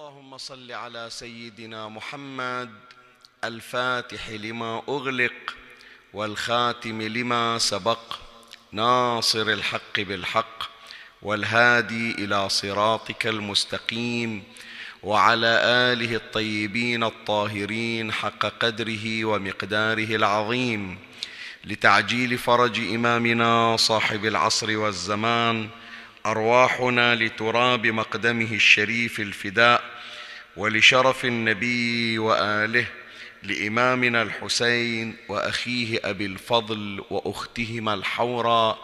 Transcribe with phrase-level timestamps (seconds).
[0.00, 2.70] اللهم صل على سيدنا محمد
[3.44, 5.56] الفاتح لما أغلق
[6.12, 8.18] والخاتم لما سبق
[8.72, 10.70] ناصر الحق بالحق
[11.22, 14.42] والهادي إلى صراطك المستقيم
[15.02, 20.98] وعلى آله الطيبين الطاهرين حق قدره ومقداره العظيم
[21.64, 25.68] لتعجيل فرج إمامنا صاحب العصر والزمان
[26.26, 29.89] أرواحنا لتراب مقدمه الشريف الفداء
[30.56, 32.86] ولشرف النبي وآله
[33.42, 38.78] لإمامنا الحسين وأخيه أبي الفضل وأختهما الحوراء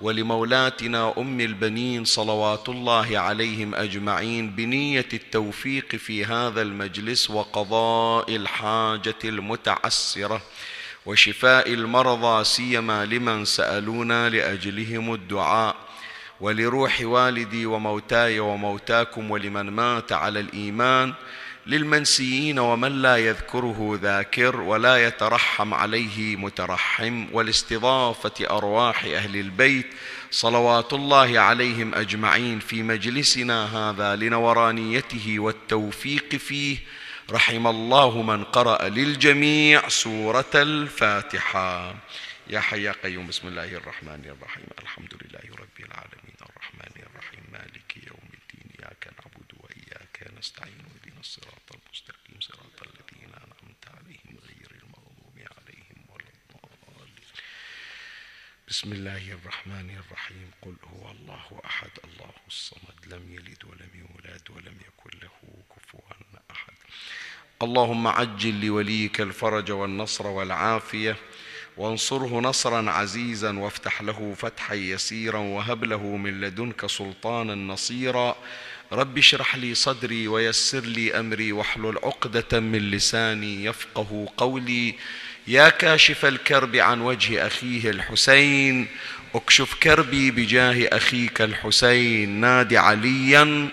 [0.00, 10.42] ولمولاتنا أم البنين صلوات الله عليهم أجمعين بنية التوفيق في هذا المجلس وقضاء الحاجة المتعسرة
[11.06, 15.89] وشفاء المرضى سيما لمن سألونا لأجلهم الدعاء.
[16.40, 21.14] ولروح والدي وموتاي وموتاكم ولمن مات على الإيمان
[21.66, 29.86] للمنسيين ومن لا يذكره ذاكر ولا يترحم عليه مترحم ولاستضافه أرواح أهل البيت
[30.30, 36.78] صلوات الله عليهم أجمعين في مجلسنا هذا لنورانيته والتوفيق فيه
[37.30, 41.94] رحم الله من قرأ للجميع سورة الفاتحة.
[42.46, 44.66] يا حي يا قيوم بسم الله الرحمن الرحيم.
[44.82, 51.68] الحمد لله رب العالمين الرحمن الرحيم مالك يوم الدين إياك نعبد وإياك نستعين اهدنا الصراط
[51.74, 57.24] المستقيم صراط الذين أنعمت عليهم غير المغضوب عليهم ولا الضالين
[58.70, 60.50] بسم الله الرحمن الرحيم.
[60.62, 61.90] قل هو الله أحد.
[62.04, 65.30] الله الصمد لم يلد ولم يولد ولم يكن له
[65.76, 66.00] كفوا
[66.50, 66.72] أحد.
[67.62, 71.16] اللهم عجل لوليك الفرج والنصر والعافية.
[71.76, 78.36] وانصره نصرا عزيزا وافتح له فتحا يسيرا وهب له من لدنك سلطانا نصيرا.
[78.92, 84.94] رب اشرح لي صدري ويسر لي أمري واحلل عقدة من لساني يفقه قولي.
[85.46, 88.86] يا كاشف الكرب عن وجه أخيه الحسين
[89.34, 93.68] اكشف كربي بجاه أخيك الحسين نادي عليا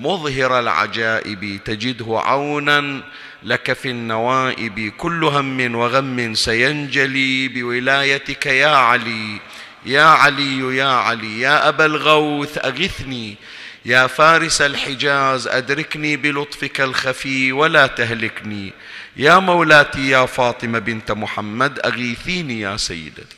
[0.00, 3.02] مظهر العجائب تجده عونا
[3.42, 9.40] لك في النوائب كل هم وغم سينجلي بولايتك يا علي
[9.86, 13.36] يا علي يا علي يا أبا الغوث أغثني
[13.84, 18.72] يا فارس الحجاز أدركني بلطفك الخفي ولا تهلكني.
[19.18, 23.36] يا مولاتي يا فاطمة بنت محمد أغيثيني يا سيدتي.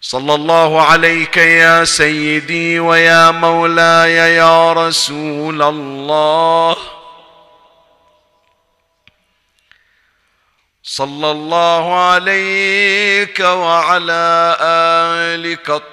[0.00, 6.76] صلى الله عليك يا سيدي ويا مولاي يا رسول الله.
[10.82, 15.92] صلى الله عليك وعلى آلك الطاهرين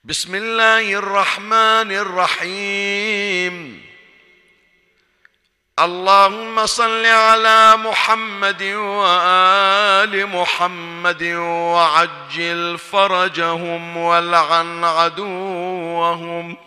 [0.04, 3.91] بسم الله الرحمن الرحيم.
[5.80, 11.24] اللهم صل على محمد وآل محمد
[11.74, 16.58] وعجل فرجهم والعن عدوهم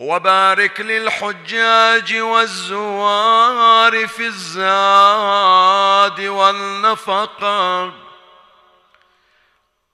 [0.00, 7.92] وبارك للحجاج والزوار في الزاد والنفقة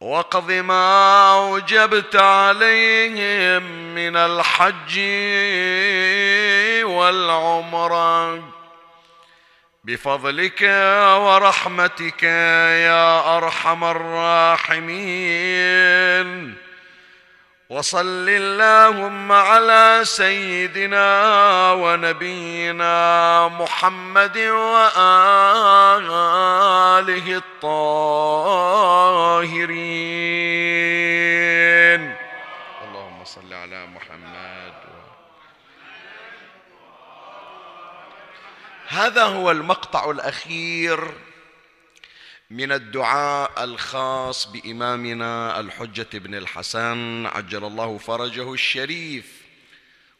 [0.00, 3.62] واقض ما أوجبت عليهم
[3.94, 4.98] من الحج
[6.98, 8.42] والعمره
[9.84, 10.62] بفضلك
[11.24, 15.08] ورحمتك يا أرحم الراحمين.
[17.70, 21.06] وصل اللهم على سيدنا
[21.72, 24.96] ونبينا محمد وآله
[27.36, 28.48] الطاهرين
[32.88, 34.72] اللهم صل على محمد
[38.98, 41.12] هذا هو المقطع الأخير
[42.50, 49.42] من الدعاء الخاص بإمامنا الحجة بن الحسن عجل الله فرجه الشريف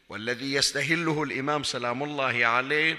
[0.09, 2.97] والذي يستهله الإمام سلام الله عليه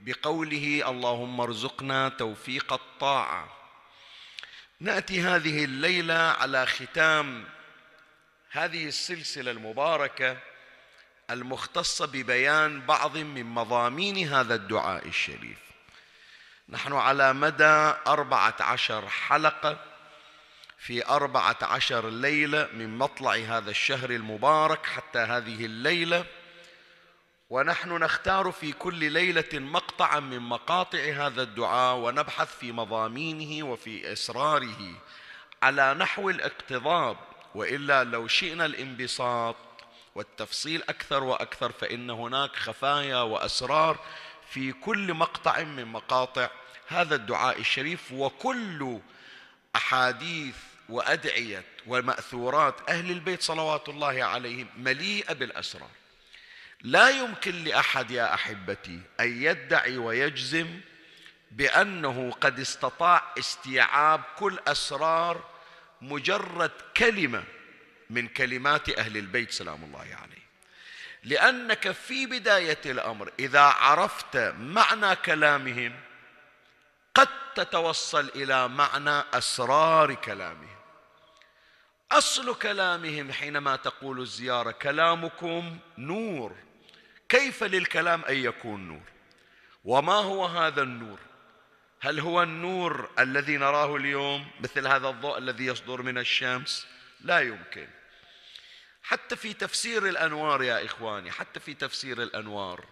[0.00, 3.56] بقوله اللهم ارزقنا توفيق الطاعة
[4.80, 7.44] نأتي هذه الليلة على ختام
[8.50, 10.49] هذه السلسلة المباركة
[11.32, 15.58] المختصة ببيان بعض من مضامين هذا الدعاء الشريف.
[16.68, 19.78] نحن على مدى أربعة عشر حلقة
[20.78, 26.24] في أربعة عشر ليلة من مطلع هذا الشهر المبارك حتى هذه الليلة
[27.50, 34.94] ونحن نختار في كل ليلة مقطعا من مقاطع هذا الدعاء ونبحث في مضامينه وفي إسراره
[35.62, 37.16] على نحو الاقتضاب
[37.54, 39.56] وإلا لو شئنا الانبساط
[40.14, 43.98] والتفصيل أكثر وأكثر فإن هناك خفايا وأسرار
[44.50, 46.50] في كل مقطع من مقاطع
[46.88, 48.98] هذا الدعاء الشريف وكل
[49.76, 50.56] أحاديث
[50.88, 55.90] وأدعية ومأثورات أهل البيت صلوات الله عليهم مليئة بالأسرار.
[56.82, 60.80] لا يمكن لأحد يا أحبتي أن يدعي ويجزم
[61.50, 65.44] بأنه قد استطاع استيعاب كل أسرار
[66.02, 67.44] مجرد كلمة
[68.10, 70.40] من كلمات أهل البيت سلام الله عليه.
[71.24, 76.00] لأنك في بداية الأمر إذا عرفت معنى كلامهم
[77.14, 80.76] قد تتوصل إلى معنى أسرار كلامهم.
[82.12, 86.56] أصل كلامهم حينما تقول الزيارة كلامكم نور.
[87.28, 89.10] كيف للكلام أن يكون نور؟
[89.84, 91.18] وما هو هذا النور؟
[92.00, 96.86] هل هو النور الذي نراه اليوم مثل هذا الضوء الذي يصدر من الشمس؟
[97.20, 97.88] لا يمكن.
[99.02, 102.84] حتى في تفسير الأنوار يا إخواني حتى في تفسير الأنوار.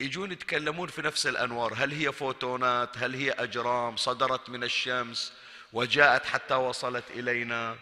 [0.00, 5.32] يجون يتكلمون في نفس الأنوار هل هي فوتونات هل هي أجرام صدرت من الشمس
[5.72, 7.76] وجاءت حتى وصلت إلينا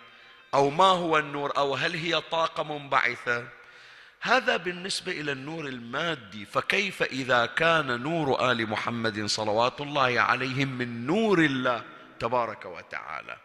[0.54, 3.48] أو ما هو النور أو هل هي طاقة منبعثة.
[4.20, 11.06] هذا بالنسبة إلى النور المادي فكيف إذا كان نور آل محمد صلوات الله عليهم من
[11.06, 11.84] نور الله
[12.18, 13.36] تبارك وتعالى؟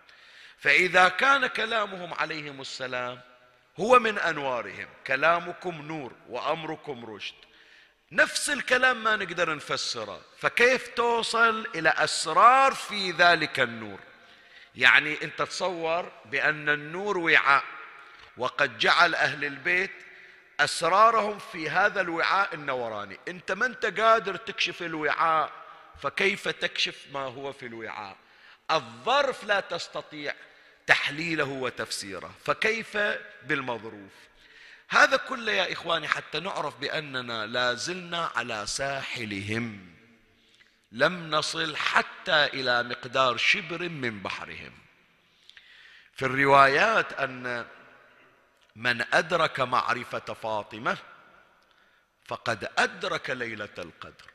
[0.57, 3.21] فإذا كان كلامهم عليهم السلام
[3.79, 4.87] هو من أنوارهم.
[5.07, 7.35] كلامكم نور وأمركم رشد.
[8.11, 10.21] نفس الكلام ما نقدر نفسره.
[10.37, 13.99] فكيف توصل إلى أسرار في ذلك النور؟
[14.75, 17.63] يعني أنت تصور بأن النور وعاء
[18.37, 19.91] وقد جعل أهل البيت
[20.59, 23.19] أسرارهم في هذا الوعاء النوراني.
[23.27, 25.51] أنت ما أنت قادر تكشف الوعاء
[26.01, 28.17] فكيف تكشف ما هو في الوعاء؟
[28.71, 30.33] الظرف لا تستطيع
[30.87, 32.31] تحليله وتفسيره.
[32.45, 32.97] فكيف
[33.43, 34.11] بالمظروف؟
[34.89, 39.95] هذا كله يا إخواني حتى نعرف بأننا لا زلنا على ساحلهم.
[40.91, 44.73] لم نصل حتى إلى مقدار شبر من بحرهم.
[46.15, 47.65] في الروايات أن
[48.75, 50.97] من أدرك معرفة فاطمة
[52.27, 54.31] فقد أدرك ليلة القدر.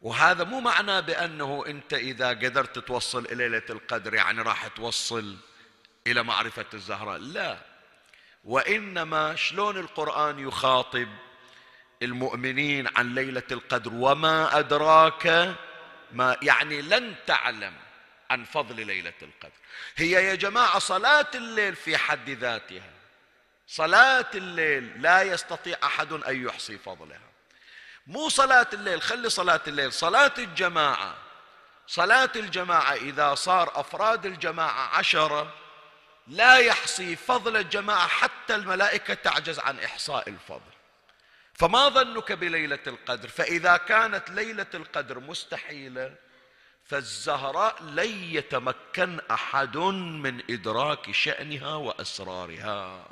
[0.00, 5.36] وهذا مو معناه بأنه أنت إذا قدرت توصل إلى ليلة القدر يعني راح توصل
[6.06, 7.18] إلى معرفة الزهراء.
[7.18, 7.58] لا.
[8.44, 11.08] وإنما شلون القرآن يخاطب
[12.02, 15.54] المؤمنين عن ليلة القدر وما أدراك
[16.12, 17.74] ما يعني لن تعلم
[18.30, 19.52] عن فضل ليلة القدر.
[19.96, 22.90] هي يا جماعة صلاة الليل في حد ذاتها.
[23.66, 27.32] صلاة الليل لا يستطيع أحد أن يحصي فضلها.
[28.06, 29.92] مو صلاة الليل خلي صلاة الليل.
[29.92, 31.14] صلاة الجماعة
[31.86, 35.54] صلاة الجماعة إذا صار أفراد الجماعة عشرة
[36.26, 40.72] لا يحصي فضل الجماعة حتى الملائكة تعجز عن إحصاء الفضل.
[41.54, 46.14] فما ظنك بليلة القدر؟ فإذا كانت ليلة القدر مستحيلة
[46.84, 53.08] فالزهراء لن يتمكن أحد من إدراك شأنها وأسرارها.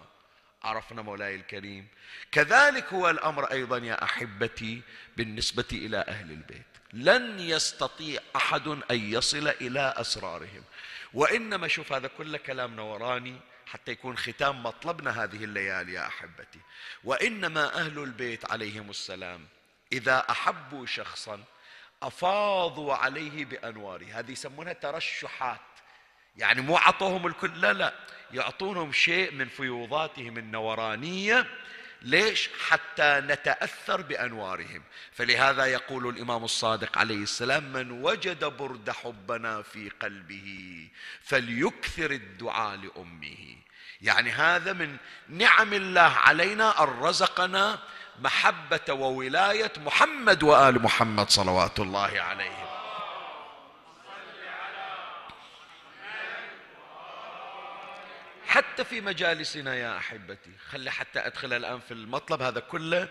[0.62, 1.88] عرفنا مولاي الكريم.
[2.32, 4.82] كذلك هو الأمر أيضا يا أحبتي
[5.16, 6.66] بالنسبة إلى أهل البيت.
[6.92, 10.64] لن يستطيع أحد أن يصل إلى أسرارهم.
[11.14, 16.58] وإنما شوف هذا كله كلام نوراني حتى يكون ختام مطلبنا هذه الليالي يا أحبتي.
[17.04, 19.46] وإنما أهل البيت عليهم السلام
[19.92, 21.44] إذا أحبوا شخصا
[22.02, 24.06] أفاضوا عليه بأنواره.
[24.12, 25.60] هذه يسمونها ترشحات.
[26.36, 27.94] يعني مو عطوهم الكل لا لا.
[28.32, 31.46] يعطونهم شيء من فيوضاتهم النورانية
[32.02, 34.83] ليش؟ حتى نتأثر بأنوارهم.
[35.12, 40.88] فلهذا يقول الإمام الصادق عليه السلام من وجد برد حبنا في قلبه
[41.23, 43.57] فليكثر الدعاء لأمه.
[44.02, 44.97] يعني هذا من
[45.28, 47.78] نعم الله علينا أن رزقنا
[48.21, 52.69] محبة وولاية محمد وآل محمد صلوات الله عليهم.
[58.50, 60.50] حتى في مجالسنا يا أحبتي.
[60.71, 62.42] خلي حتى أدخل الآن في المطلب.
[62.42, 63.09] هذا كله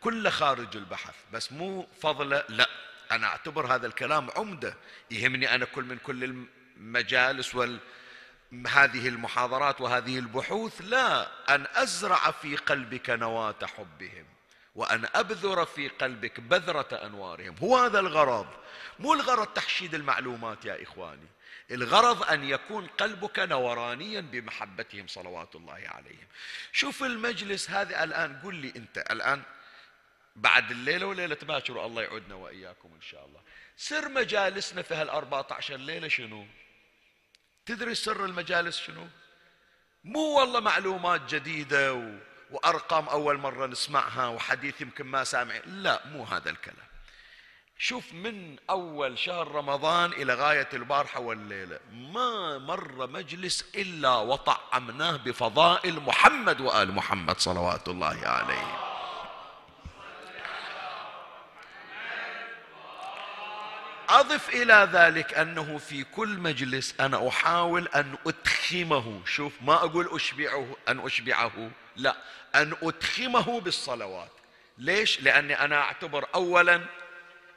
[0.00, 1.14] كله خارج البحث.
[1.32, 2.68] بس مو فضله لا.
[3.10, 4.76] أنا أعتبر هذا الكلام عمدة.
[5.10, 7.78] يهمني أنا كل من كل المجالس وال
[8.68, 10.80] هذه المحاضرات وهذه البحوث.
[10.80, 11.28] لا.
[11.54, 14.26] أن أزرع في قلبك نواة حبهم.
[14.74, 17.54] وأن أبذر في قلبك بذرة أنوارهم.
[17.62, 18.46] هو هذا الغرض.
[18.98, 21.28] مو الغرض تحشيد المعلومات يا إخواني.
[21.70, 26.26] الغرض أن يكون قلبك نورانيا بمحبتهم صلوات الله عليهم.
[26.72, 29.42] شوف المجلس هذا الآن قل لي أنت الآن
[30.36, 33.40] بعد الليلة وليلة باكر الله يعودنا وإياكم إن شاء الله.
[33.76, 36.46] سر مجالسنا في هالأربعة عشر ليلة شنو؟
[37.66, 39.06] تدري سر المجالس شنو؟
[40.04, 42.18] مو والله معلومات جديدة و...
[42.50, 46.87] وأرقام أول مرة نسمعها وحديث يمكن ما سامع لا مو هذا الكلام.
[47.80, 51.78] شوف من أول شهر رمضان إلى غاية البارحة والليلة.
[51.92, 58.88] ما مر مجلس إلا وطعمناه بفضائل محمد وآل محمد صلوات الله عليه.
[64.08, 69.20] أضف إلى ذلك أنه في كل مجلس أنا أحاول أن أتخمه.
[69.26, 71.70] شوف ما أقول أشبعه أن أشبعه.
[71.96, 72.16] لا
[72.54, 74.30] أن أتخمه بالصلوات.
[74.78, 76.80] ليش؟ لأني أنا أعتبر أولا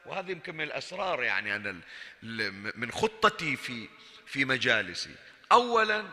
[0.06, 1.76] وهذه يمكن من الأسرار يعني أنا
[2.76, 3.90] من خطتي في
[4.26, 5.16] في مجالسي.
[5.52, 6.06] أولا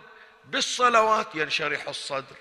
[0.45, 2.37] بالصلوات ينشرح الصدر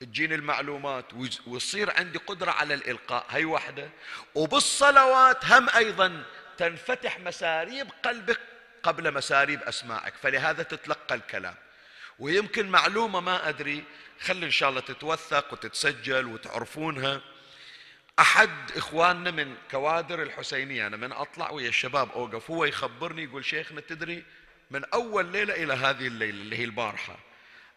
[0.00, 1.04] تجيني المعلومات
[1.46, 3.26] ويصير عندي قدرة على الإلقاء.
[3.30, 3.90] هي واحدة.
[4.34, 6.24] وبالصلوات هم أيضا
[6.56, 8.40] تنفتح مساريب قلبك
[8.82, 11.54] قبل مساريب أسماعك فلهذا تتلقى الكلام.
[12.18, 13.84] ويمكن معلومة ما أدري
[14.20, 17.20] خلي إن شاء الله تتوثق وتتسجل وتعرفونها.
[18.18, 23.80] أحد إخواننا من كوادر الحسينية أنا من أطلع ويا الشباب أوقف هو يخبرني يقول شيخنا
[23.80, 24.24] تدري
[24.70, 27.18] من أول ليلة إلى هذه الليلة اللي هي البارحة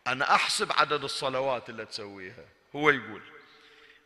[0.08, 2.46] أنا أحسب عدد الصلوات اللي تسويها.
[2.76, 3.22] هو يقول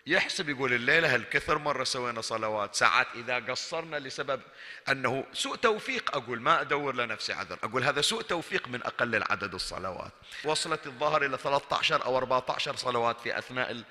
[0.08, 4.42] يحسب يقول الليلة هالكثر مرة سوينا صلوات ساعات إذا قصرنا لسبب
[4.90, 9.54] أنه سوء توفيق أقول ما أدور لنفسي عذر أقول هذا سوء توفيق من أقل العدد
[9.54, 10.12] الصلوات.
[10.44, 13.84] وصلت الظهر إلى 13 أو 14 صلوات في أثناء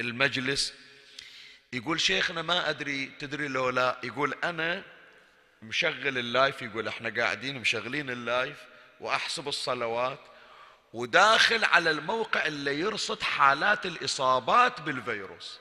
[0.00, 0.74] المجلس.
[1.74, 4.82] يقول شيخنا ما أدري تدري لو لا؟ يقول أنا
[5.62, 8.56] مشغل ال live يقول إحنا قاعدين مشغلين ال live
[9.00, 10.18] وأحسب الصلوات
[10.92, 15.60] وداخل على الموقع اللي يرصد حالات الإصابات بالفيروس.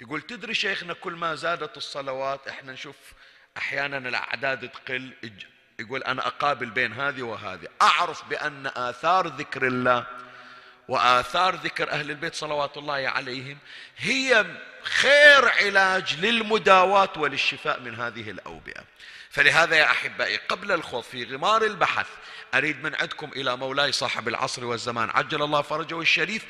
[0.00, 2.96] يقول تدري شيخنا كل ما زادت الصلوات إحنا نشوف
[3.56, 5.12] أحيانا الأعداد تقل
[5.78, 7.68] يقول أنا أقابل بين هذه وهذه.
[7.82, 10.06] أعرف بأن آثار ذكر الله
[10.88, 13.58] وآثار ذكر أهل البيت صلوات الله عليهم
[13.96, 14.46] هي
[14.86, 18.82] خير علاج للمداواة وللشفاء من هذه الأوبئة.
[19.30, 22.06] فلهذا يا أحبائي قبل الخوض في غمار البحث
[22.54, 26.44] أريد من عندكم إلى مولاي صاحب العصر والزمان عجل الله فرجه الشريف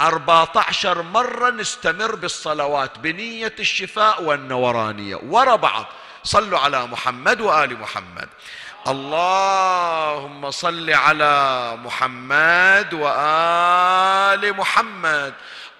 [0.00, 5.86] 14 مرة نستمر بالصلوات بنية الشفاء والنورانية ورا بعض.
[6.24, 8.28] صلوا على محمد وآل محمد.
[8.88, 15.34] اللهم صل على محمد وآل محمد.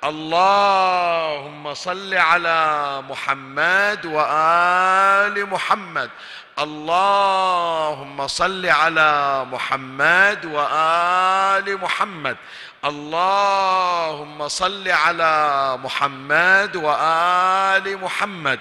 [0.05, 6.11] اللهم صل على محمد وآل محمد.
[6.59, 12.37] اللهم صل على محمد وآل محمد.
[12.85, 18.61] اللهم صل على محمد وآل محمد.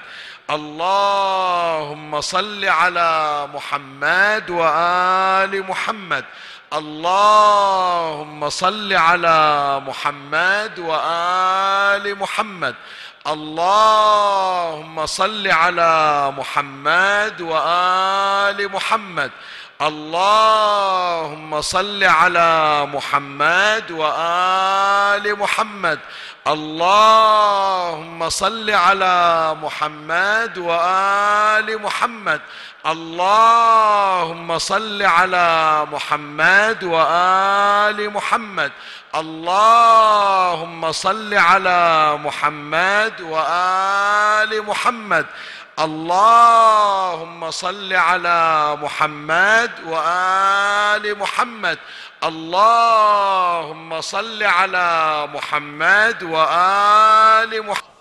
[0.50, 6.26] اللهم صل على محمد وآل محمد.
[6.74, 12.76] اللهم صل على محمد وآل محمد.
[13.28, 19.32] اللهم صل على محمد وآل محمد.
[19.82, 26.00] اللهم صل على محمد وآل محمد.
[26.48, 32.42] اللهم صل على محمد وآل محمد.
[32.86, 38.72] اللهم صل على محمد وآل محمد.
[39.16, 45.26] اللهم صل على محمد وآل محمد.
[45.82, 51.80] اللهم صل على محمد وآل محمد.
[52.24, 57.92] اللهم صل على محمد وآل محمد.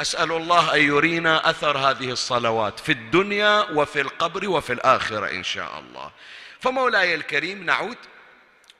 [0.00, 5.78] أسأل الله أن يرينا أثر هذه الصلوات في الدنيا وفي القبر وفي الآخرة إن شاء
[5.78, 6.10] الله.
[6.60, 7.98] فمولاي الكريم نعود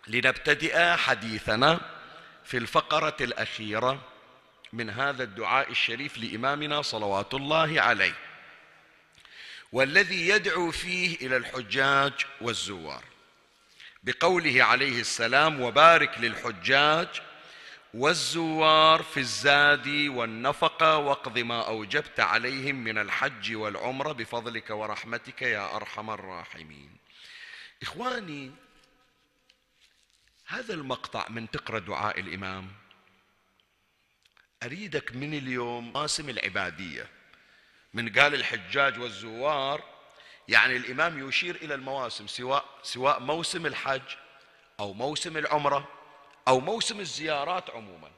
[0.08, 1.80] لنبتدئ حديثنا
[2.44, 4.11] في الفقرة الأخيرة.
[4.72, 8.14] من هذا الدعاء الشريف لإمامنا صلوات الله عليه
[9.72, 13.04] والذي يدعو فيه إلى الحجاج والزوار.
[14.02, 17.08] بقوله عليه السلام وبارك للحجاج
[17.94, 26.10] والزوار في الزاد والنفقه واقض ما أوجبت عليهم من الحج والعمرة بفضلك ورحمتك يا أرحم
[26.10, 26.96] الراحمين.
[27.82, 28.50] إخواني
[30.46, 32.81] هذا المقطع من تقرأ دعاء الإمام.
[34.64, 37.06] أريدك من اليوم ماسم العبادية.
[37.94, 39.84] من قال الحجاج والزوار
[40.48, 44.02] يعني الإمام يشير إلى المواسم سواء سواء موسم الحج
[44.80, 45.88] أو موسم العمرة
[46.48, 48.10] أو موسم الزيارات عموما.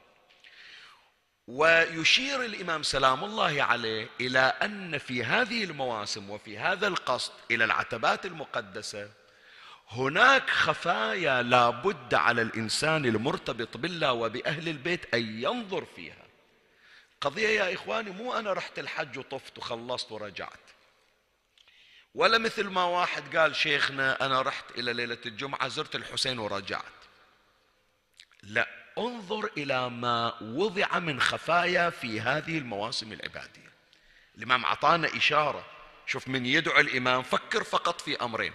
[1.47, 8.25] ويشير الإمام سلام الله عليه إلى أن في هذه المواسم وفي هذا القصد إلى العتبات
[8.25, 9.09] المقدسة
[9.89, 16.24] هناك خفايا لا بد على الإنسان المرتبط بالله وبأهل البيت أن ينظر فيها.
[17.25, 20.59] قضية يا إخواني مو أنا رحت الحج وطفت وخلصت ورجعت.
[22.15, 26.83] ولا مثل ما واحد قال شيخنا أنا رحت إلى ليلة الجمعة زرت الحسين ورجعت.
[28.43, 28.67] لا
[28.97, 33.71] انظر إلى ما وضع من خفايا في هذه المواسم العبادية.
[34.37, 35.65] الإمام أعطانا إشارة.
[36.05, 38.53] شوف من يدعو الإمام فكر فقط في أمرين.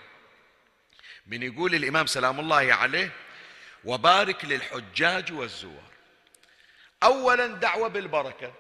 [1.27, 3.11] من يقول الإمام سلام الله عليه
[3.85, 5.90] وبارك للحجاج والزوار.
[7.03, 8.53] اولا دعوة بالبركة.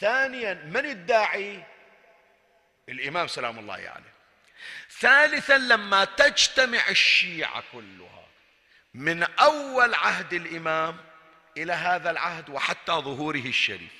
[0.00, 1.64] ثانيا من الداعي؟
[2.88, 4.12] الإمام سلام الله عليه.
[4.98, 8.26] ثالثا لما تجتمع الشيعة كلها
[8.94, 10.96] من أول عهد الإمام
[11.56, 13.92] إلى هذا العهد وحتى ظهوره الشريف.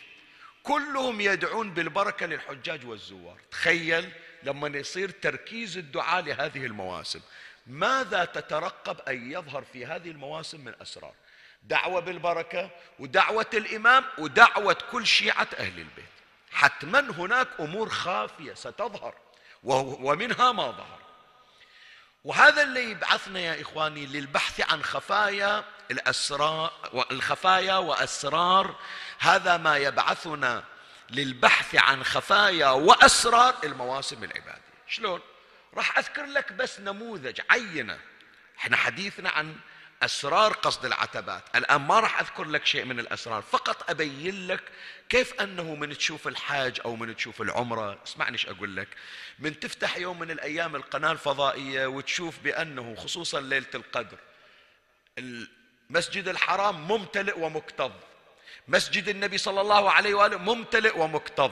[0.62, 3.40] كلهم يدعون بالبركة للحجاج والزوار.
[3.50, 4.10] تخيل
[4.42, 7.20] لما يصير تركيز الدعاء لهذه المواسم.
[7.66, 11.14] ماذا تترقب أن يظهر في هذه المواسم من أسرار؟
[11.68, 16.08] دعوة بالبركة ودعوة الإمام ودعوة كل شيعة أهل البيت.
[16.52, 19.14] حتما هناك أمور خافية ستظهر
[19.62, 20.98] ومنها ما ظهر.
[22.24, 26.72] وهذا اللي يبعثنا يا إخواني للبحث عن خفايا الاسرار
[27.10, 28.76] الخفايا وأسرار.
[29.18, 30.64] هذا ما يبعثنا
[31.10, 34.62] للبحث عن خفايا وأسرار المواسم العبادية.
[34.88, 35.20] شلون؟
[35.74, 37.98] راح أذكر لك بس نموذج عينة.
[38.58, 39.56] إحنا حديثنا عن
[40.02, 41.42] أسرار قصد العتبات.
[41.54, 44.62] الآن ما راح أذكر لك شيء من الأسرار فقط أبين لك
[45.08, 47.98] كيف أنه من تشوف الحاج أو من تشوف العمرة.
[48.06, 48.88] اسمعني إيش أقول لك.
[49.38, 54.18] من تفتح يوم من الأيام القناة الفضائية وتشوف بأنه خصوصا ليلة القدر
[55.18, 57.92] المسجد الحرام ممتلئ ومكتظ.
[58.68, 61.50] مسجد النبي صلى الله عليه وآله ممتلئ ومكتظ.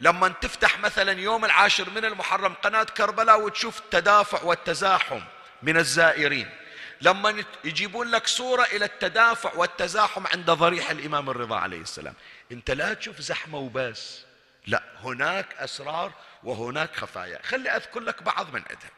[0.00, 5.20] لما تفتح مثلا يوم العاشر من المحرم قناة كربلاء وتشوف التدافع والتزاحم
[5.62, 6.65] من الزائرين.
[7.00, 12.14] لما يجيبون لك صورة إلى التدافع والتزاحم عند ضريح الإمام الرضا عليه السلام.
[12.52, 14.20] أنت لا تشوف زحمة وبس
[14.66, 17.42] لا هناك أسرار وهناك خفايا.
[17.42, 18.90] خلي أذكر لك بعض من عندها.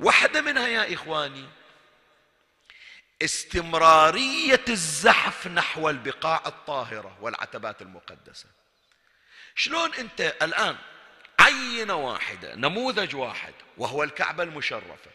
[0.00, 1.48] واحدة منها يا إخواني
[3.22, 8.46] استمرارية الزحف نحو البقاع الطاهرة والعتبات المقدسة.
[9.54, 10.76] شلون أنت الآن
[11.40, 15.10] عينة واحدة نموذج واحد وهو الكعبة المشرفة.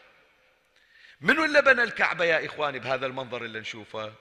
[1.20, 4.12] منو اللي بنى الكعبة يا إخواني بهذا المنظر اللي نشوفه؟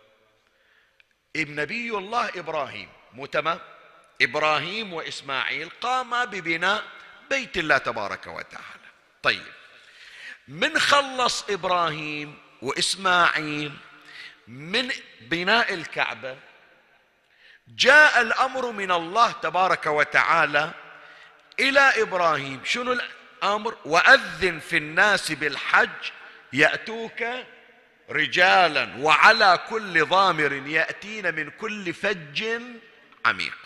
[1.38, 3.60] نبي الله إبراهيم مو تمام
[4.22, 6.84] إبراهيم وإسماعيل قاما ببناء
[7.30, 8.90] بيت الله تبارك وتعالى.
[9.24, 9.46] طيب
[10.48, 13.74] من خلص إبراهيم وإسماعيل
[14.48, 16.38] من بناء الكعبة؟
[17.68, 20.72] جاء الأمر من الله تبارك وتعالى
[21.60, 22.62] إلى إبراهيم.
[22.66, 26.12] شنو الأمر؟ وأذن في الناس بالحج
[26.54, 27.24] يأتوك
[28.10, 32.62] رجالا وعلى كل ضامر يأتين من كل فج
[33.26, 33.58] عميق.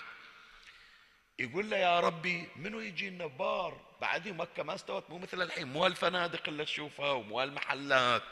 [1.39, 5.85] يقول له يا ربي منو يجي النبار؟ بعد مكة ما استوت مو مثل الحين مو
[5.85, 8.23] هالفنادق اللي تشوفها ومو هالمحلات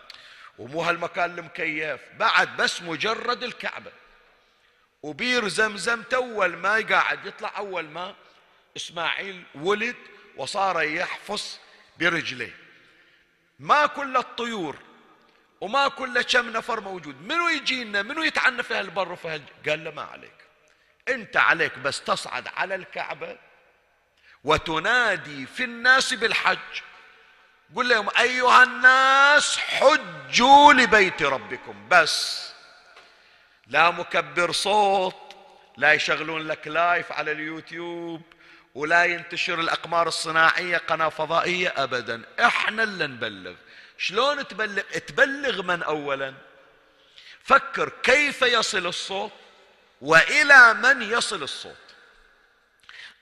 [0.57, 2.01] ومو هالمكان المكيف.
[2.19, 3.91] بعد بس مجرد الكعبة.
[5.03, 8.15] وبير زمزم تول ما قاعد يطلع أول ما
[8.77, 9.95] إسماعيل ولد
[10.37, 11.59] وصار يحفص
[11.99, 12.60] برجليه.
[13.61, 14.75] ما كل الطيور
[15.61, 17.21] وما كل كم نفر موجود.
[17.21, 19.69] منو يجينا؟ منو يتعنى في هالبر وفي هالج...
[19.69, 20.33] قال له ما عليك.
[21.09, 23.37] انت عليك بس تصعد على الكعبة
[24.43, 26.81] وتنادي في الناس بالحج.
[27.75, 31.89] قل لهم أيها الناس حجوا لبيت ربكم.
[31.89, 32.47] بس
[33.67, 35.35] لا مكبر صوت
[35.77, 38.21] لا يشغلون لك لايف على اليوتيوب.
[38.75, 42.21] ولا ينتشر الأقمار الصناعية قناة فضائية أبدا.
[42.39, 43.55] إحنا اللي نبلغ.
[43.97, 46.33] شلون تبلغ؟ تبلغ من أولا؟
[47.43, 49.31] فكر كيف يصل الصوت
[50.01, 51.75] وإلى من يصل الصوت.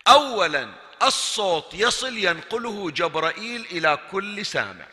[0.08, 4.86] أولا الصوت يصل ينقله جبرائيل إلى كل سامع.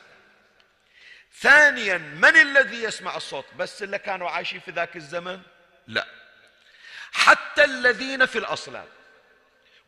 [1.41, 5.41] ثانيا من الذي يسمع الصوت؟ بس اللي كانوا عايشين في ذاك الزمن؟
[5.87, 6.07] لا.
[7.13, 8.89] حتى الذين في الأصلاب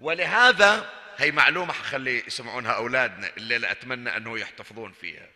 [0.00, 5.26] ولهذا هي معلومة حخلي يسمعونها أولادنا اللي أتمنى أنه يحتفظون فيها.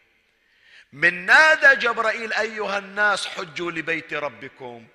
[0.92, 4.86] من نادى جبرائيل أيها الناس حجوا لبيت ربكم.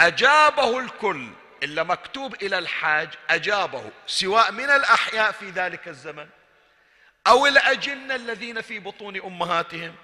[0.00, 1.28] أجابه الكل
[1.62, 6.26] إلا مكتوب إلى الحاج أجابه سواء من الأحياء في ذلك الزمن
[7.26, 9.94] أو الأجنة الذين في بطون أمهاتهم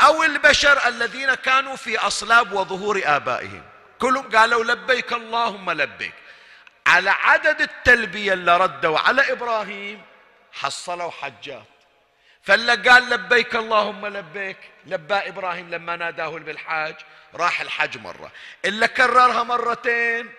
[0.00, 3.62] أو البشر الذين كانوا في أصلاب وظهور آبائهم.
[3.98, 6.14] كلهم قالوا لبيك اللهم لبيك.
[6.90, 10.02] على عدد التلبية اللي ردوا على إبراهيم
[10.52, 11.66] حصلوا حجات.
[12.42, 16.94] فاللي قال لبيك اللهم لبيك لبى إبراهيم لما ناداه بالحاج
[17.34, 18.32] راح الحج مرة.
[18.64, 20.30] إلا كررها مرتين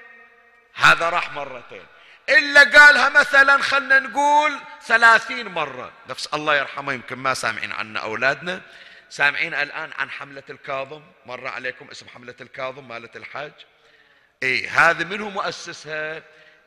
[0.73, 1.85] هذا راح مرتين.
[2.29, 5.91] إلا قالها مثلا خلنا نقول ثلاثين مرة.
[6.09, 8.61] نفس الله يرحمه يمكن ما سامعين عنا أولادنا.
[9.09, 13.51] سامعين الآن عن حملة الكاظم؟ مر عليكم اسم حملة الكاظم مالت الحاج؟
[14.43, 16.23] اي هذه منه مؤسسها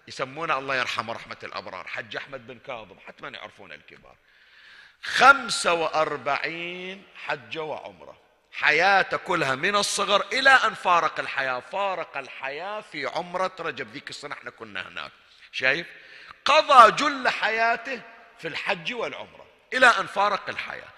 [0.08, 4.16] يسمونه الله يرحمه رحمة الأبرار حج أحمد بن كاظم حتى ما يعرفون الكبار.
[5.02, 8.20] خمسة وأربعين حجة وعمرة.
[8.52, 11.60] حياته كلها من الصغر إلى أن فارق الحياة.
[11.60, 15.12] فارق الحياة في عمرة رجب ذيك السنة إحنا كنا هناك.
[15.52, 15.87] شايف؟
[16.44, 18.00] قضى جل حياته
[18.38, 20.88] في الحج والعمرة إلى أن فارق الحياة.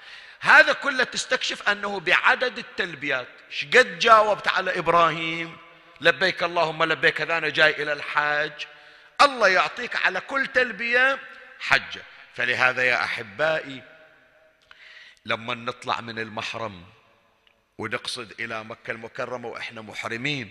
[0.41, 5.66] هذا كله تستكشف أنه بعدد التلبيات شقد جاوبت على إبراهيم
[6.01, 8.67] لبيك اللهم لبيك هذا أنا جاي إلى الحاج.
[9.23, 11.19] الله يعطيك على كل تلبية
[11.61, 12.03] حجة
[12.35, 13.83] فلهذا يا أحبائي
[15.25, 16.85] لما نطلع من المحرم
[17.79, 20.51] ونقصد إلى مكة المكرمة وإحنا محرمين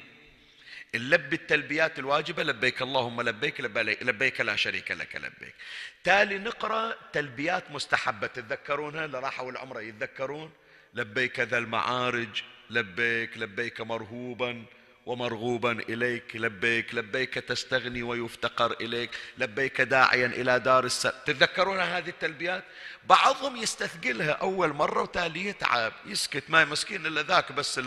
[0.95, 3.61] نلبي التلبيات الواجبة لبيك اللهم لبيك
[4.01, 5.55] لبيك لا شريك لك لبيك.
[6.03, 10.51] تالي نقرأ تلبيات مستحبة تتذكرونها؟ اللي راحوا العمرة يتذكرون؟
[10.93, 14.65] لبيك ذا المعارج لبيك لبيك مرهوبا.
[15.05, 22.63] ومرغوبا إليك لبيك لبيك تستغني ويفتقر إليك لبيك داعيا إلى دار السلام تتذكرون هذه التلبيات؟
[23.03, 27.81] بعضهم يستثقلها أول مرة وتالي يتعب يسكت ما مسكين إلا ذاك بس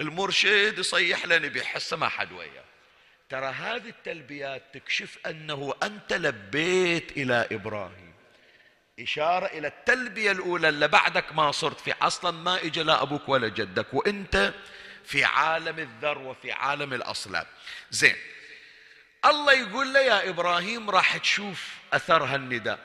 [0.00, 2.64] المرشد يصيح لنا بيحسه ما حد وياه.
[3.28, 8.14] ترى هذه التلبيات تكشف أنه أنت لبيت إلى إبراهيم.
[9.00, 13.48] إشارة إلى التلبية الأولى اللي بعدك ما صرت في أصلا ما إجا لا أبوك ولا
[13.48, 14.52] جدك وأنت
[15.06, 17.46] في عالم الذر وفي عالم الأصلاب.
[17.90, 18.16] زين.
[19.24, 22.78] الله يقول له يا إبراهيم راح تشوف أثر هالنداء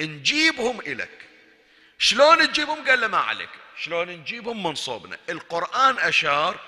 [0.00, 1.28] نجيبهم إلك
[1.98, 3.48] شلون تجيبهم قال له ما عليك.
[3.78, 5.18] شلون نجيبهم؟ من صوبنا.
[5.28, 6.60] القرآن أشار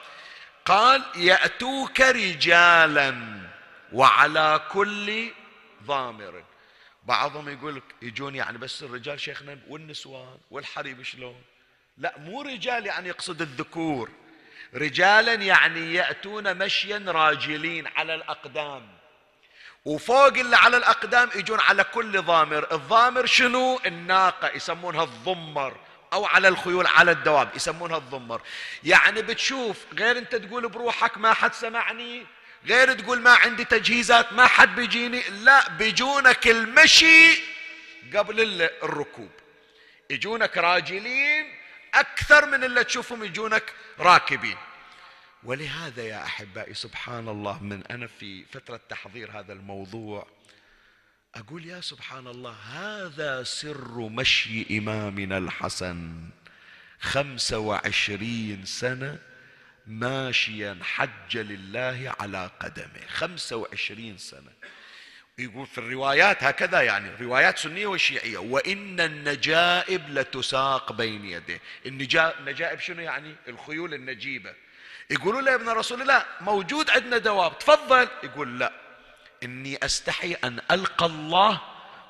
[0.64, 3.38] قال يأتوك رجالا
[3.92, 5.30] وعلى كل
[5.84, 6.44] ضامر.
[7.02, 11.42] بعضهم يقول يجون يعني بس الرجال شيخنا والنسوان والحريم شلون؟
[11.98, 14.10] لا مو رجال يعني يقصد الذكور.
[14.74, 18.88] رجالا يعني يأتون مشيا راجلين على الأقدام.
[19.84, 22.72] وفوق اللي على الأقدام يجون على كل ضامر.
[22.72, 25.76] الضامر شنو؟ الناقة يسمونها الضمر.
[26.12, 28.42] أو على الخيول على الدواب يسمونها الضمر.
[28.84, 32.26] يعني بتشوف غير أنت تقول بروحك ما حد سمعني
[32.66, 37.42] غير تقول ما عندي تجهيزات ما حد بيجيني لا بيجونك المشي
[38.16, 39.30] قبل الركوب.
[40.10, 41.63] يجونك راجلين
[41.94, 44.56] أكثر من اللي تشوفهم يجونك راكبين.
[45.42, 50.26] ولهذا يا أحبائي سبحان الله من أنا في فترة تحضير هذا الموضوع
[51.34, 56.28] أقول يا سبحان الله هذا سر مشي إمامنا الحسن.
[57.00, 59.18] خمسة وعشرين سنة
[59.86, 63.06] ماشيا حج لله على قدمه.
[63.08, 64.52] خمسة وعشرين سنة.
[65.38, 68.38] يقول في الروايات هكذا يعني روايات سنية وشيعية.
[68.38, 71.60] وإن النجائب لتساق بين يديه.
[71.86, 74.54] النجائب شنو يعني؟ الخيول النجيبة.
[75.10, 78.08] يقولوا له يا ابن رسول الله موجود عندنا دواب تفضل.
[78.22, 78.72] يقول لا.
[79.42, 81.60] إني أستحي أن ألقى الله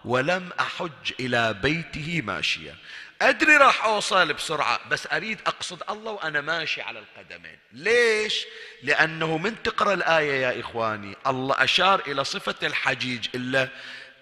[0.04, 2.76] ولم أحج إلى بيته ماشيا.
[3.22, 7.59] أدري راح أوصل بسرعة بس أريد أقصد الله وأنا ماشي على القدمين.
[7.72, 8.46] ليش؟
[8.83, 13.68] لأنه من تقرأ الآية يا إخواني الله أشار إلى صفة الحجيج إلا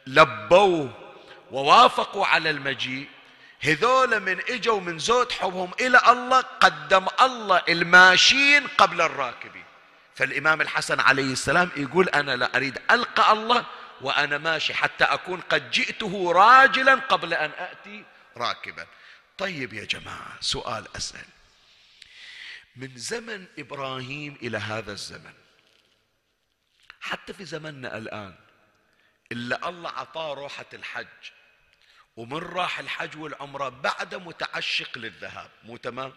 [0.07, 0.91] لبوه
[1.51, 3.09] ووافقوا على المجيء.
[3.61, 9.65] هذول من إجوا من زود حبهم إلى الله قدم الله الماشين قبل الراكبين.
[10.15, 13.65] فالإمام الحسن عليه السلام يقول أنا لا أريد ألقى الله
[14.01, 18.05] وأنا ماشي حتى أكون قد جئته راجلا قبل أن آتي
[18.37, 18.87] راكبا.
[19.39, 21.27] طيب يا جماعة سؤال أسأل.
[22.77, 25.35] من زمن إبراهيم إلى هذا الزمن
[27.01, 28.35] حتى في زمننا الآن
[29.33, 31.07] إلا الله عطاه روحة الحج.
[32.17, 36.13] ومن راح الحج والعمرة بعد متعشق للذهاب مو تمام؟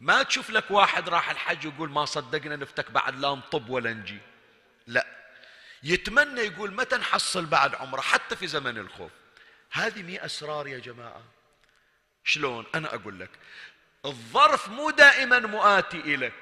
[0.00, 4.18] ما تشوف لك واحد راح الحج ويقول ما صدقنا نفتك بعد لا نطب ولا نجي.
[4.86, 5.06] لا.
[5.82, 9.12] يتمنى يقول متى نحصل بعد عمرة حتى في زمن الخوف.
[9.70, 11.22] هذه مي أسرار يا جماعة.
[12.24, 13.30] شلون؟ أنا أقول لك
[14.04, 16.32] الظرف مو دائما مؤاتي إليك.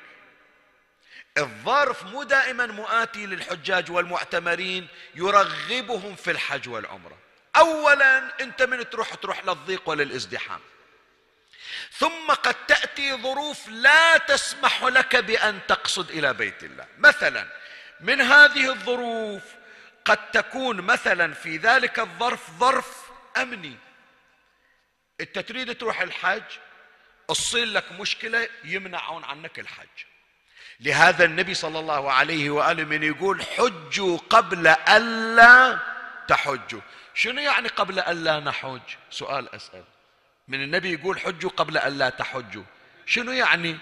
[1.38, 7.18] الظرف مو دائما مؤاتي للحجاج والمعتمرين يرغبهم في الحج والعمرة.
[7.56, 10.60] اولا أنت من تروح تروح للضيق وللازدحام.
[11.92, 16.86] ثم قد تأتي ظروف لا تسمح لك بأن تقصد إلى بيت الله.
[16.98, 17.46] مثلا
[18.00, 19.42] من هذه الظروف
[20.04, 23.76] قد تكون مثلا في ذلك الظرف ظرف أمني.
[25.20, 26.42] انت تريد تروح الحج
[27.28, 29.86] تصير لك مشكلة يمنعون عنك الحج.
[30.80, 35.78] لهذا النبي صلى الله عليه وآله من يقول حجوا قبل ألا
[36.28, 36.80] تحجوا.
[37.14, 39.84] شنو يعني قبل ألا نحج؟ سؤال أسأل.
[40.48, 42.64] من النبي يقول حجوا قبل ألا تحجوا.
[43.06, 43.78] شنو يعني؟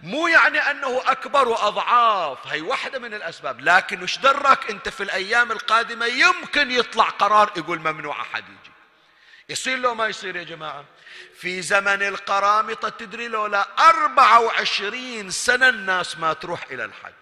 [0.00, 3.60] مو يعني أنه أكبر اضعاف هي واحدة من الأسباب.
[3.60, 8.75] لكن إيش درك؟ أنت في الأيام القادمة يمكن يطلع قرار يقول ممنوع أحد يجي.
[9.48, 10.84] يصير لو ما يصير يا جماعة.
[11.40, 17.12] في زمن القرامطة تدري لو لا 24 سنة الناس ما تروح إلى الحج.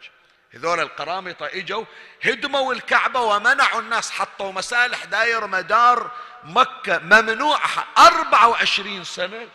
[0.54, 1.84] هذول القرامطة إجوا
[2.24, 6.10] هدموا الكعبة ومنعوا الناس حطوا مسالح داير مدار
[6.44, 7.60] مكة ممنوع.
[7.98, 9.48] 24 سنة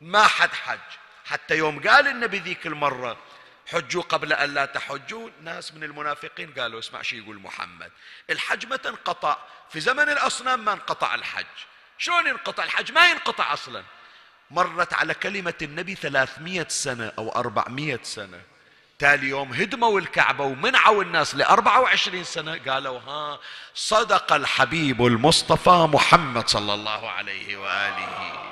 [0.00, 0.78] ما حد حج.
[1.24, 3.16] حتى يوم قال النبي ذيك المرة
[3.66, 5.30] حجوا قبل أن لا تحجوا.
[5.42, 7.92] ناس من المنافقين قالوا اسمع شو يقول محمد.
[8.30, 9.36] الحج متى انقطع
[9.70, 11.46] في زمن الأصنام ما انقطع الحج.
[11.98, 13.84] شلون ينقطع؟ الحج ما ينقطع أصلا.
[14.50, 18.40] مرت على كلمة النبي ثلاثمية سنة أو أربعمية سنة.
[18.98, 22.60] تالي يوم هدموا الكعبة ومنعوا الناس لأربعة وعشرين سنة.
[22.68, 23.40] قالوا ها
[23.74, 28.51] صدق الحبيب المصطفى محمد صلى الله عليه وآله.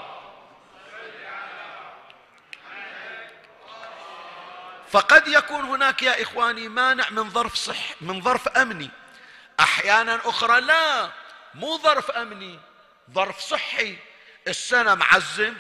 [4.92, 8.90] فقد يكون هناك يا إخواني مانع من ظرف صح من ظرف أمني.
[9.61, 11.11] أحيانا أخرى لا
[11.55, 12.59] مو ظرف أمني
[13.12, 13.98] ظرف صحي.
[14.48, 15.55] السنة معزم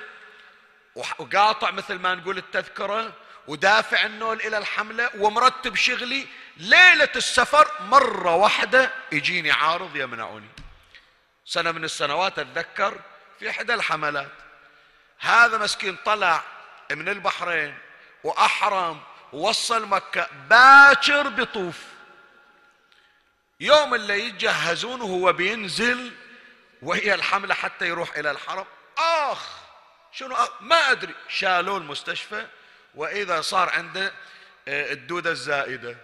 [0.94, 3.12] وقاطع مثل ما نقول التذكرة
[3.48, 6.26] ودافع النول إلى الحملة ومرتب شغلي.
[6.56, 10.48] ليلة السفر مرة واحدة يجيني عارض يمنعني
[11.44, 13.00] سنة من السنوات أتذكر
[13.38, 14.32] في إحدى الحملات.
[15.18, 16.42] هذا مسكين طلع
[16.90, 17.78] من البحرين
[18.24, 19.00] وأحرم
[19.32, 21.76] ووصل مكة باكر بطوف.
[23.60, 26.12] يوم اللي يتجهزون وهو بينزل
[26.82, 28.64] وهي الحملة حتى يروح إلى الحرم.
[28.98, 29.46] آخ
[30.12, 31.14] شنو؟ آخ ما أدري.
[31.28, 32.46] شالوه المستشفى
[32.94, 34.12] وإذا صار عنده
[34.68, 35.96] آه، الدودة الزائدة.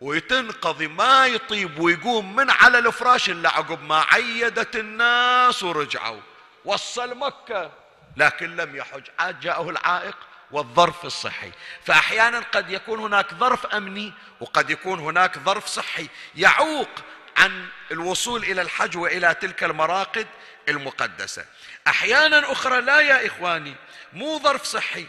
[0.00, 6.20] ويتنقضي ما يطيب ويقوم من على الفراش إلا عقب ما عيدت الناس ورجعوا.
[6.64, 7.72] وصل مكة
[8.16, 9.02] لكن لم يحج.
[9.18, 10.16] عاد جاءه العائق.
[10.52, 11.52] والظرف الصحي.
[11.84, 16.08] فأحيانا قد يكون هناك ظرف أمني وقد يكون هناك ظرف صحي.
[16.34, 16.88] يعوق
[17.36, 20.26] عن الوصول إلى الحج وإلى تلك المراقد
[20.68, 21.46] المقدسة.
[21.86, 23.74] أحيانا أخرى لا يا إخواني
[24.12, 25.06] مو ظرف صحي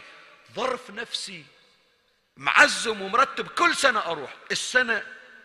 [0.54, 1.44] ظرف نفسي.
[2.36, 4.34] معزم ومرتب كل سنة أروح.
[4.50, 5.02] السنة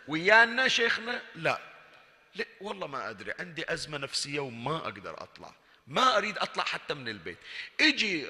[0.07, 1.59] ويانا شيخنا؟ لا.
[2.35, 3.33] لا والله ما أدري.
[3.39, 5.51] عندي أزمة نفسية وما أقدر أطلع.
[5.87, 7.37] ما أريد أطلع حتى من البيت.
[7.81, 8.25] إجي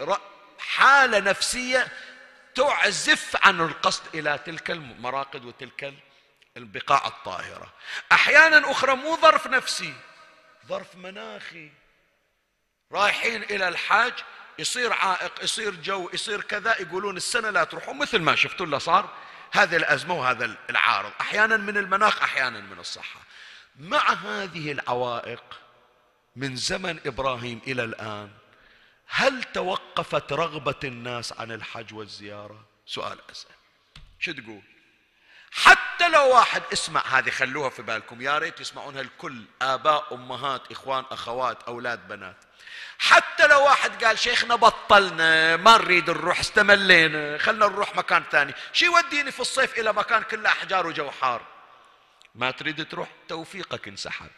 [0.60, 1.88] حالة نفسية
[2.56, 5.94] تعزف عن القصد إلى تلك المراقد وتلك
[6.58, 7.74] البقاع الطاهرة.
[8.12, 9.94] أحيانا أخرى مو ظرف نفسي
[10.68, 11.72] ظرف مناخي.
[12.92, 14.14] رايحين إلى الحاج
[14.60, 19.10] يصير عائق يصير جو يصير كذا يقولون السنة لا تروحون مثل ما شفتوا اللي صار
[19.52, 21.12] هذه الأزمة وهذا العارض.
[21.22, 23.20] أحيانا من المناخ أحيانا من الصحة
[23.80, 25.44] مع هذه العوائق
[26.36, 28.32] من زمن إبراهيم إلى الآن
[29.08, 33.56] هل توقفت رغبة الناس عن الحج والزيارة؟ سؤال أسأل
[34.20, 34.62] شو تقول؟
[35.52, 41.06] حتى لو واحد اسمع هذه خلوها في بالكم يا ريت يسمعونها الكل آباء أمهات إخوان
[41.12, 42.36] أخوات أولاد بنات.
[43.00, 48.54] حتى لو واحد قال شيخنا بطلنا ما نريد نروح استملينا خلنا نروح مكان ثاني.
[48.74, 51.42] شو يوديني في الصيف إلى مكان كله أحجار وجو حار
[52.36, 54.30] ما تريد تروح؟ توفيقك انسحب.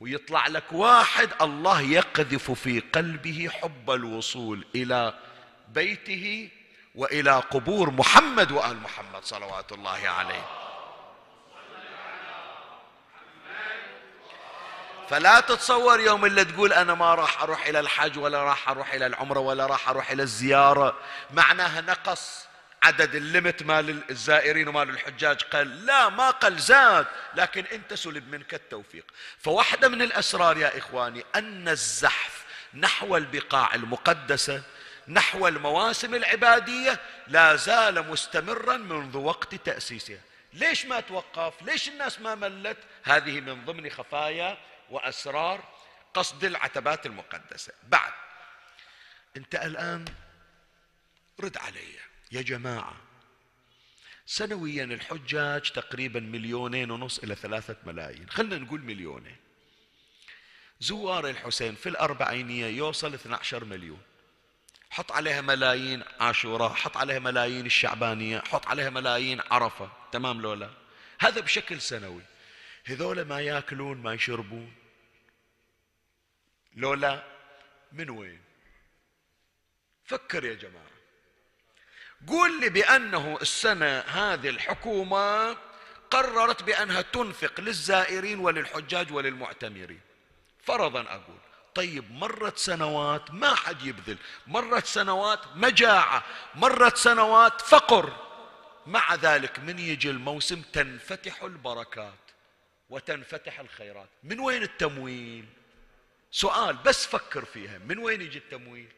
[0.00, 5.14] ويطلع لك واحد الله يقذف في قلبه حب الوصول إلى
[5.68, 6.48] بيته
[6.94, 10.46] وإلى قبور محمد وآل محمد صلوات الله عليه.
[15.08, 19.06] فلا تتصور يوم اللي تقول أنا ما راح أروح إلى الحج ولا راح أروح إلى
[19.06, 20.96] العمرة ولا راح أروح إلى الزيارة.
[21.30, 22.46] معناها نقص.
[22.86, 27.06] عدد الليمت مال الزائرين ومال الحجاج قال لا ما قال زاد.
[27.34, 29.04] لكن انت سلب منك التوفيق.
[29.38, 32.44] فواحدة من الأسرار يا إخواني أن الزحف
[32.74, 34.62] نحو البقاع المقدسة
[35.08, 40.20] نحو المواسم العبادية لا زال مستمرا منذ وقت تأسيسها.
[40.52, 44.58] ليش ما توقف؟ ليش الناس ما ملت؟ هذه من ضمن خفايا
[44.90, 45.64] وأسرار
[46.14, 47.72] قصد العتبات المقدسة.
[47.82, 48.12] بعد
[49.36, 50.04] انت الآن
[51.40, 52.15] رد علي.
[52.32, 52.96] يا جماعة
[54.26, 58.30] سنويا الحجاج تقريبا مليونين ونص إلى ثلاثة ملايين.
[58.30, 59.36] خلنا نقول مليونين.
[60.80, 64.00] زوار الحسين في الأربعينية يوصل 12 مليون.
[64.90, 69.92] حط عليها ملايين عاشوراء حط عليها ملايين الشعبانية حط عليها ملايين عرفة.
[70.12, 70.70] تمام لولا
[71.20, 72.22] هذا بشكل سنوي.
[72.84, 74.74] هذول ما ياكلون ما يشربون.
[76.74, 77.24] لولا
[77.92, 78.40] من وين؟
[80.04, 80.95] فكر يا جماعة.
[82.26, 85.56] قول لي بأنه السنة هذه الحكومة
[86.10, 90.00] قررت بأنها تنفق للزائرين وللحجاج وللمعتمرين.
[90.62, 91.38] فرضا أقول
[91.74, 96.24] طيب مرت سنوات ما حد يبذل مرت سنوات مجاعة
[96.54, 98.26] مرت سنوات فقر.
[98.86, 102.12] مع ذلك من يجي الموسم تنفتح البركات
[102.90, 104.08] وتنفتح الخيرات.
[104.22, 105.44] من وين التمويل؟
[106.30, 108.92] سؤال بس فكر فيها من وين يجي التمويل؟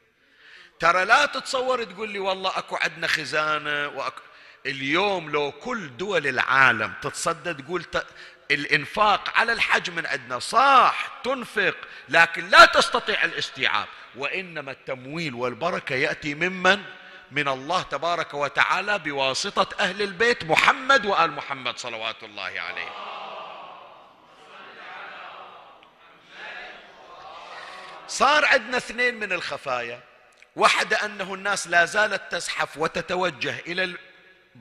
[0.80, 4.22] ترى لا تتصور تقول لي والله أكو عندنا خزانة وأكو.
[4.66, 7.84] اليوم لو كل دول العالم تتصدى تقول
[8.50, 11.76] الإنفاق على الحج من عندنا صح تنفق
[12.08, 13.86] لكن لا تستطيع الاستيعاب.
[14.16, 16.82] وإنما التمويل والبركة يأتي ممن؟
[17.30, 22.88] من الله تبارك وتعالى بواسطة أهل البيت محمد وآل محمد صلوات الله عليه.
[28.08, 30.07] صار عندنا اثنين من الخفايا.
[30.58, 33.96] واحدة أنه الناس لا زالت تزحف وتتوجه إلى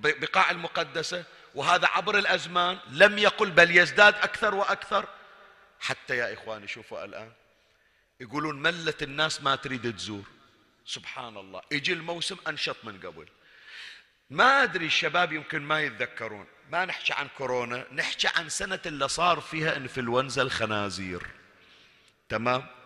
[0.06, 1.24] البقاع المقدسة
[1.56, 5.08] وهذا عبر الأزمان لم يقل بل يزداد أكثر وأكثر.
[5.80, 7.32] حتى يا إخواني شوفوا الآن
[8.20, 10.24] يقولون ملت الناس ما تريد تزور.
[10.86, 11.62] سبحان الله.
[11.72, 13.28] يجي الموسم أنشط من قبل.
[14.30, 16.46] ما أدري الشباب يمكن ما يتذكرون.
[16.72, 21.28] ما نحكي عن كورونا نحكي عن سنة اللي صار فيها انفلونزا الخنازير.
[22.30, 22.77] تمام؟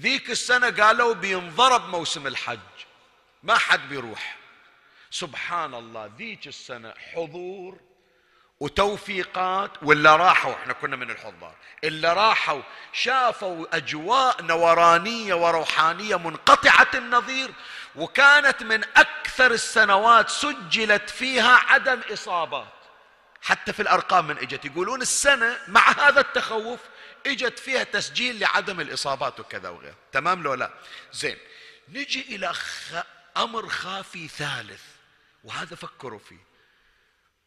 [0.00, 2.58] ذيك السنة قالوا بينضرب موسم الحج.
[3.42, 4.36] ما حد بيروح.
[5.10, 7.78] سبحان الله ذيك السنة حضور
[8.60, 11.54] وتوفيقات ولا راحوا إحنا كنا من الحضار.
[11.84, 17.50] اللي راحوا شافوا أجواء نورانية وروحانية منقطعة النظير
[17.96, 22.72] وكانت من أكثر السنوات سجلت فيها عدم إصابات.
[23.42, 26.80] حتى في الأرقام من إجت يقولون السنة مع هذا التخوف
[27.26, 29.96] اجت فيها تسجيل لعدم الاصابات وكذا وغيره.
[30.12, 30.70] تمام لو لا؟
[31.12, 31.38] زين.
[31.88, 32.94] نجي إلى خ...
[33.36, 34.82] أمر خافي ثالث
[35.44, 36.50] وهذا فكروا فيه.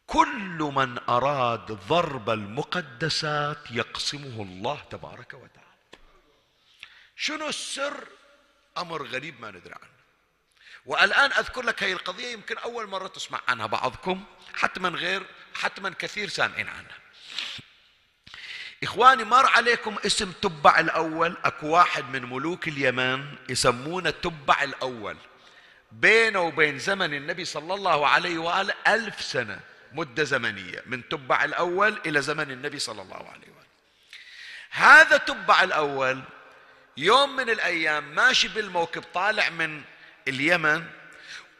[0.06, 5.68] كل من أراد ضرب المقدسات يقسمه الله تبارك وتعالى.
[7.16, 8.08] شنو السر؟
[8.78, 9.94] أمر غريب ما ندري عنه.
[10.86, 16.28] والآن أذكر لك هذه القضية يمكن أول مرة تسمع عنها بعضكم حتما غير حتما كثير
[16.28, 17.03] سامعين عنها.
[18.84, 21.36] إخواني مر عليكم اسم تبع الأول.
[21.44, 25.16] أكو واحد من ملوك اليمن يسمونه تبع الأول.
[25.92, 29.60] بينه وبين زمن النبي صلى الله عليه وآله ألف سنة
[29.92, 33.64] مدة زمنية من تبع الأول إلى زمن النبي صلى الله عليه وآله.
[34.70, 36.22] هذا تبع الأول
[36.96, 39.82] يوم من الأيام ماشي بالموكب طالع من
[40.28, 40.84] اليمن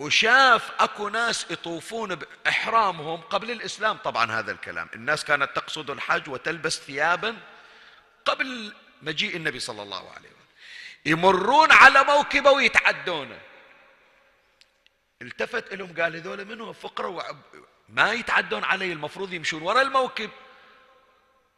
[0.01, 3.97] وشاف اكو ناس يطوفون باحرامهم قبل الاسلام.
[3.97, 4.89] طبعا هذا الكلام.
[4.95, 7.37] الناس كانت تقصد الحج وتلبس ثيابا
[8.25, 10.35] قبل مجيء النبي صلى الله عليه وسلم.
[11.07, 13.41] يمرون على موكبة ويتعدونه
[15.23, 17.37] التفت لهم قال هذول منهم فقراء وعب
[17.89, 20.31] ما يتعدون علي المفروض يمشون وراء الموكب.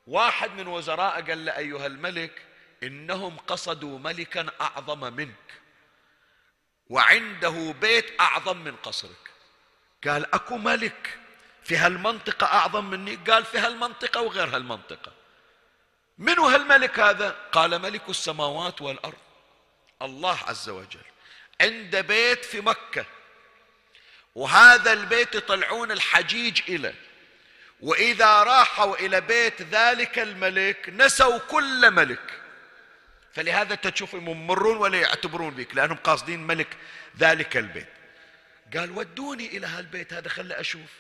[0.07, 2.42] واحد من وزراء قال له أيها الملك
[2.83, 5.65] إنهم قصدوا ملكا أعظم منك.
[6.90, 9.31] وعنده بيت أعظم من قصرك.
[10.07, 11.18] قال أكو ملك
[11.64, 13.17] في هالمنطقة أعظم مني.
[13.17, 15.13] قال في هالمنطقة وغير هالمنطقة.
[16.19, 19.19] من هالملك هذا؟ قال ملك السماوات والأرض.
[20.02, 21.04] الله عز وجل.
[21.61, 23.06] عنده بيت في مكة.
[24.35, 26.94] وهذا البيت يطلعون الحجيج إليه
[27.81, 32.40] وإذا راحوا إلى بيت ذلك الملك نسوا كل ملك.
[33.37, 36.77] فلهذا تشوفهم يمرون ولا يعتبرون بك لأنهم قاصدين ملك
[37.19, 37.89] ذلك البيت.
[38.77, 40.91] قال ودوني إلى هالبيت هذا خلي أشوف.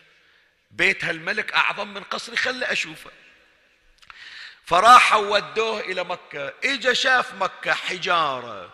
[0.70, 3.10] بيت هالملك أعظم من قصري خلي أشوفه.
[4.66, 6.54] فراحوا ودوه إلى مكة.
[6.64, 8.72] إجا شاف مكة حجارة.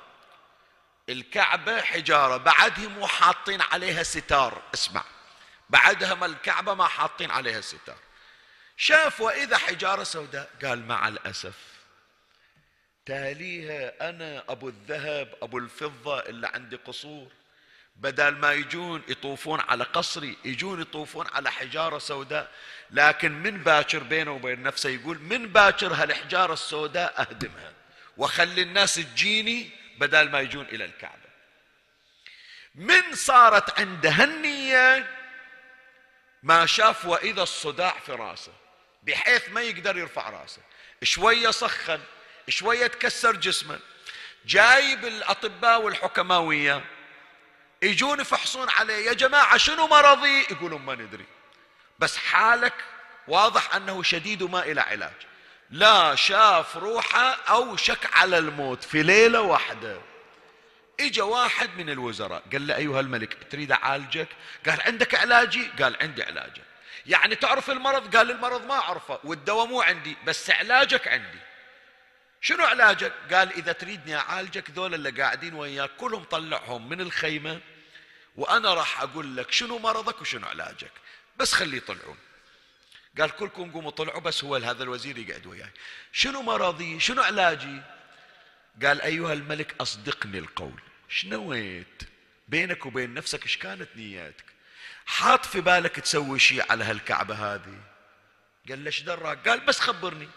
[1.09, 2.37] الكعبة حجارة.
[2.37, 4.63] بعدها مو حاطين عليها ستار.
[4.75, 5.05] اسمع.
[5.71, 7.99] بعدها ما الكعبة ما حاطين عليها ستار.
[8.77, 10.51] شاف وإذا حجارة سوداء.
[10.63, 11.72] قال مع الأسف
[13.07, 17.29] تاليها أنا أبو الذهب أبو الفضة اللي عندي قصور.
[17.97, 22.51] بدل ما يجون يطوفون على قصري يجون يطوفون على حجارة سوداء.
[22.91, 27.73] لكن من باكر بينه وبين نفسه يقول من باكر هالحجارة السوداء أهدمها
[28.17, 31.33] وخلي الناس تجيني بدل ما يجون إلى الكعبة.
[32.75, 35.11] من صارت عنده النية
[36.43, 38.53] ما شاف وإذا الصداع في رأسه
[39.03, 40.63] بحيث ما يقدر يرفع رأسه.
[41.03, 42.01] شوية سخن
[42.49, 43.79] شوية تكسر جسمه.
[44.47, 46.83] جايب الأطباء والحكماء وياه
[47.83, 51.25] يجون يفحصون عليه يا جماعة شنو مرضي؟ يقولون ما ندري.
[51.99, 52.75] بس حالك
[53.29, 55.13] واضح أنه شديد وما إلى علاج.
[55.71, 60.01] لا شاف روحه أو شك على الموت في ليلة واحدة.
[61.01, 64.29] إجا واحد من الوزراء قال له أيها الملك تريد أعالجك؟
[64.67, 66.63] قال عندك علاجي؟ قال عندي علاجك
[67.07, 71.39] يعني تعرف المرض؟ قال المرض ما أعرفه والدواء مو عندي بس علاجك عندي.
[72.45, 77.61] شنو علاجك؟ قال إذا تريدني أعالجك ذول اللي قاعدين وياك كلهم طلعهم من الخيمة
[78.37, 80.91] وأنا راح أقول لك شنو مرضك وشنو علاجك.
[81.37, 82.19] بس خليه يطلعون.
[83.19, 85.71] قال كلكم قوموا طلعوا بس هو هذا الوزير يقعد وياي.
[86.13, 87.83] شنو مرضي؟ شنو علاجي؟
[88.83, 90.81] قال أيها الملك أصدقني القول.
[91.09, 92.03] شنويت؟
[92.49, 94.45] بينك وبين نفسك إيش كانت نياتك
[95.07, 97.81] حاط في بالك تسوي شيء على هالكعبة هذه.
[98.69, 100.29] قال ليش دراك؟ قال بس خبرني.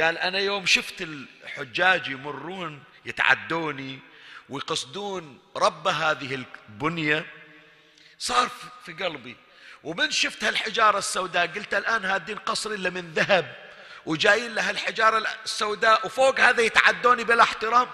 [0.00, 3.98] قال أنا يوم شفت الحجاج يمرون يتعدوني
[4.48, 7.26] ويقصدون رب هذه البنية
[8.18, 8.48] صار
[8.84, 9.36] في قلبي.
[9.82, 13.56] ومن شفت هالحجارة السوداء قلت الآن هادين قصر إلا من ذهب
[14.06, 17.88] وجايين لها الحجارة السوداء وفوق هذا يتعدوني بلا احترام.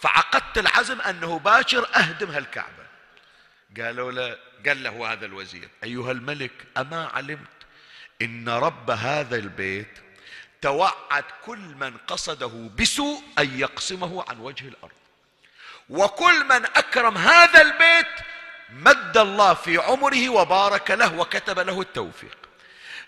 [0.00, 2.86] فعقدت العزم أنه باكر أهدم هالكعبة.
[3.80, 7.56] قالوا له قال له هذا الوزير أيها الملك أما علمت
[8.22, 9.98] إن رب هذا البيت
[10.62, 14.92] توعد كل من قصده بسوء أن يقسمه عن وجه الأرض.
[15.88, 18.14] وكل من أكرم هذا البيت
[18.70, 22.36] مد الله في عمره وبارك له وكتب له التوفيق.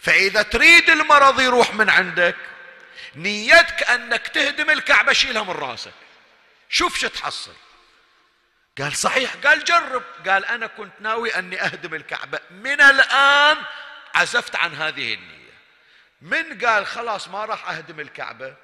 [0.01, 2.37] فإذا تريد المرض يروح من عندك
[3.17, 5.93] نيتك أنك تهدم الكعبة شيلها من راسك.
[6.69, 7.55] شوف شو تحصل.
[8.79, 9.35] قال صحيح.
[9.45, 10.03] قال جرب.
[10.29, 12.41] قال أنا كنت ناوي أني أهدم الكعبة.
[12.51, 13.57] من الآن
[14.15, 15.38] عزفت عن هذه النية.
[16.21, 18.55] من قال خلاص ما راح أهدم الكعبة؟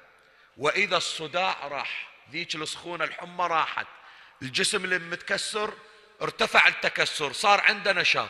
[0.57, 2.07] وإذا الصداع راح.
[2.31, 3.87] ذيك السخونة الحمى راحت.
[4.41, 5.73] الجسم اللي متكسر
[6.21, 8.29] ارتفع التكسر صار عنده نشاط.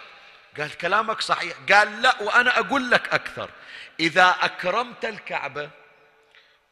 [0.58, 1.58] قال كلامك صحيح.
[1.72, 3.50] قال لا وأنا أقول لك أكثر.
[4.00, 5.70] إذا أكرمت الكعبة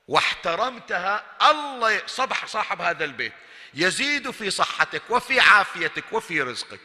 [0.07, 3.33] واحترمتها الله صبح صاحب هذا البيت
[3.73, 6.79] يزيد في صحتك وفي عافيتك وفي رزقك.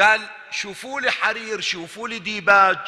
[0.00, 2.78] قال شوفوا لي حرير شوفوا لي ديباج.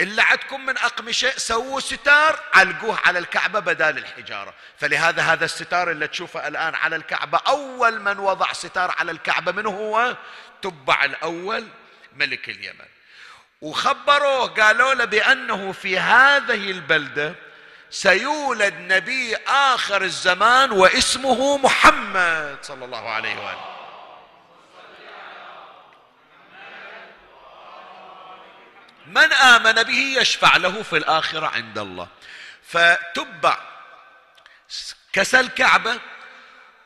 [0.00, 4.54] اللي عندكم من أقمشة سووا ستار علقوه على الكعبة بدال الحجارة.
[4.78, 9.66] فلهذا هذا الستار اللي تشوفه الآن على الكعبة أول من وضع ستار على الكعبة من
[9.66, 10.16] هو؟
[10.62, 11.68] تبع الأول
[12.16, 12.86] ملك اليمن.
[13.60, 17.34] وخبروه قالوا له بأنه في هذه البلدة
[17.90, 23.69] سيولد نبي آخر الزمان واسمه محمد صلى الله عليه وآله.
[29.10, 32.08] من آمن به يشفع له في الآخرة عند الله.
[32.68, 33.58] فتبع
[35.12, 36.00] كسى الكعبة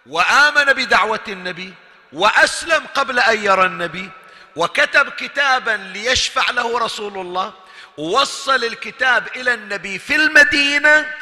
[0.07, 1.75] وآمن بدعوة النبي
[2.13, 4.11] وأسلم قبل أن يرى النبي
[4.57, 7.55] وكتب كتابا ليشفع له رسول الله
[7.99, 11.15] ووصل الكتاب إلى النبي في المدينة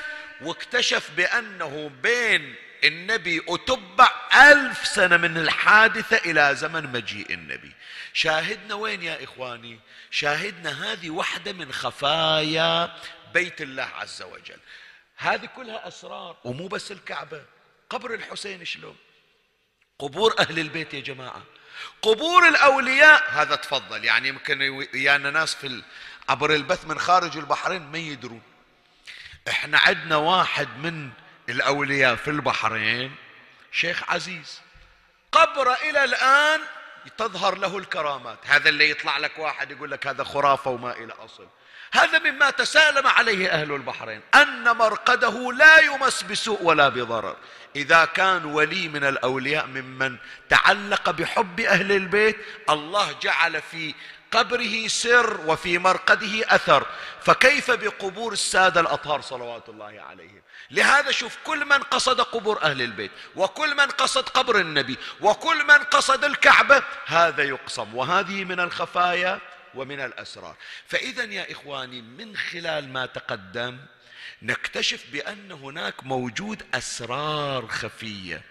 [0.43, 7.73] واكتشف بأنه بين النبي وتبع ألف سنة من الحادثة إلى زمن مجيء النبي.
[8.13, 12.97] شاهدنا وين يا إخواني؟ شاهدنا هذه واحدة من خفايا
[13.35, 14.59] بيت الله عز وجل.
[15.17, 17.45] هذه كلها أسرار ومو بس الكعبة.
[17.91, 18.97] قبر الحسين شلون؟
[19.99, 21.43] قبور أهل البيت يا جماعة.
[22.03, 23.31] قبور الأولياء.
[23.31, 25.83] هذا تفضل يعني يمكن ويانا ناس في
[26.29, 28.43] عبر البث من خارج البحرين ما يدرون.
[29.49, 31.11] إحنا عندنا واحد من
[31.49, 33.15] الأولياء في البحرين
[33.73, 34.61] شيخ عزيز.
[35.33, 36.61] قبر إلى الآن
[37.19, 38.39] تظهر له الكرامات.
[38.45, 41.47] هذا اللي يطلع لك واحد يقول لك هذا خرافة وما إلى أصل.
[41.93, 47.37] هذا مما تسالم عليه أهل البحرين أن مرقده لا يمس بسوء ولا بضرر.
[47.77, 50.17] إذا كان ولي من الأولياء ممن
[50.49, 52.37] تعلق بحب أهل البيت
[52.71, 53.95] الله جعل في
[54.33, 56.87] قبره سر وفي مرقده أثر.
[57.21, 60.43] فكيف بقبور السادة الأطهار صلوات الله عليهم؟
[60.73, 65.79] لهذا شوف كل من قصد قبور أهل البيت وكل من قصد قبر النبي وكل من
[65.79, 67.95] قصد الكعبة هذا يقسم.
[67.95, 69.41] وهذه من الخفايا
[69.75, 70.57] ومن الأسرار.
[70.87, 73.79] فإذا يا إخواني من خلال ما تقدم
[74.43, 78.43] نكتشف بأن هناك موجود أسرار خفية.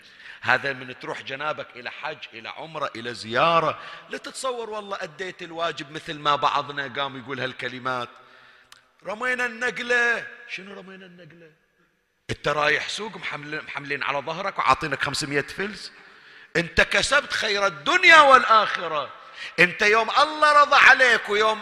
[0.41, 3.79] هذا من تروح جنابك إلى حج إلى عمرة إلى زيارة.
[4.09, 8.09] لا تتصور والله أديت الواجب مثل ما بعضنا قام يقول هالكلمات.
[9.05, 10.27] رمينا النقلة.
[10.49, 11.51] شنو رمينا النقلة؟
[12.31, 15.91] انت رايح سوق محملين على ظهرك وعاطينك 500 فلس.
[16.55, 19.09] انت كسبت خير الدنيا والآخرة.
[19.59, 21.61] انت يوم الله رضى عليك ويوم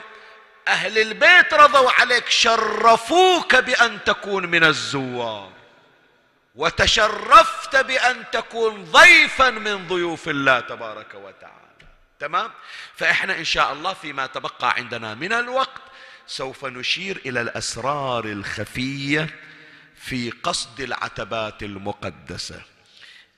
[0.68, 5.52] أهل البيت رضوا عليك شرفوك بأن تكون من الزوار.
[6.56, 11.60] وتشرفت بأن تكون ضيفا من ضيوف الله تبارك وتعالى.
[12.20, 12.52] تمام؟
[12.96, 15.82] فإحنا إن شاء الله فيما تبقى عندنا من الوقت
[16.28, 19.30] سوف نشير إلى الأسرار الخفية
[20.00, 22.62] في قصد العتبات المقدسة.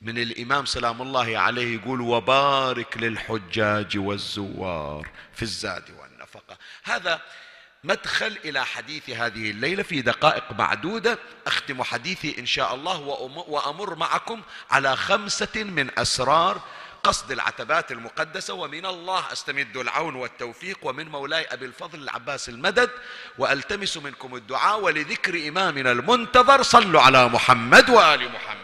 [0.02, 6.58] من الإمام سلام الله عليه يقول وبارك للحجاج والزوار في الزاد والنفقة.
[6.82, 7.20] هذا
[7.84, 11.18] مدخل إلى حديث هذه الليلة في دقائق معدودة.
[11.46, 12.98] أختم حديثي إن شاء الله
[13.48, 16.62] وأمر معكم على خمسة من أسرار
[17.04, 22.90] قصد العتبات المقدسة ومن الله أستمد العون والتوفيق ومن مولاي أبي الفضل العباس المدد
[23.38, 28.62] وألتمس منكم الدعاء ولذكر إمامنا المنتظر صلوا على محمد وآل محمد.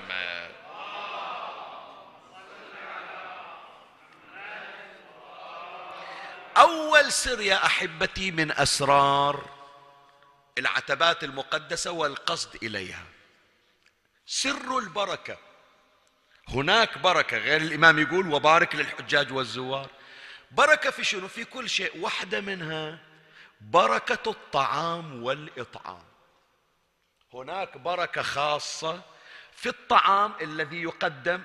[6.57, 9.51] أول سر يا أحبتي من أسرار
[10.59, 13.05] العتبات المقدسة والقصد إليها.
[14.26, 15.47] سر البركة
[16.49, 19.90] هناك بركة غير الإمام يقول وبارك للحجاج والزوار.
[20.51, 22.01] بركة في شنو؟ في كل شيء.
[22.01, 22.99] واحدة منها
[23.61, 26.03] بركة الطعام والإطعام.
[27.34, 29.01] هناك بركة خاصة
[29.57, 31.42] في الطعام الذي يقدم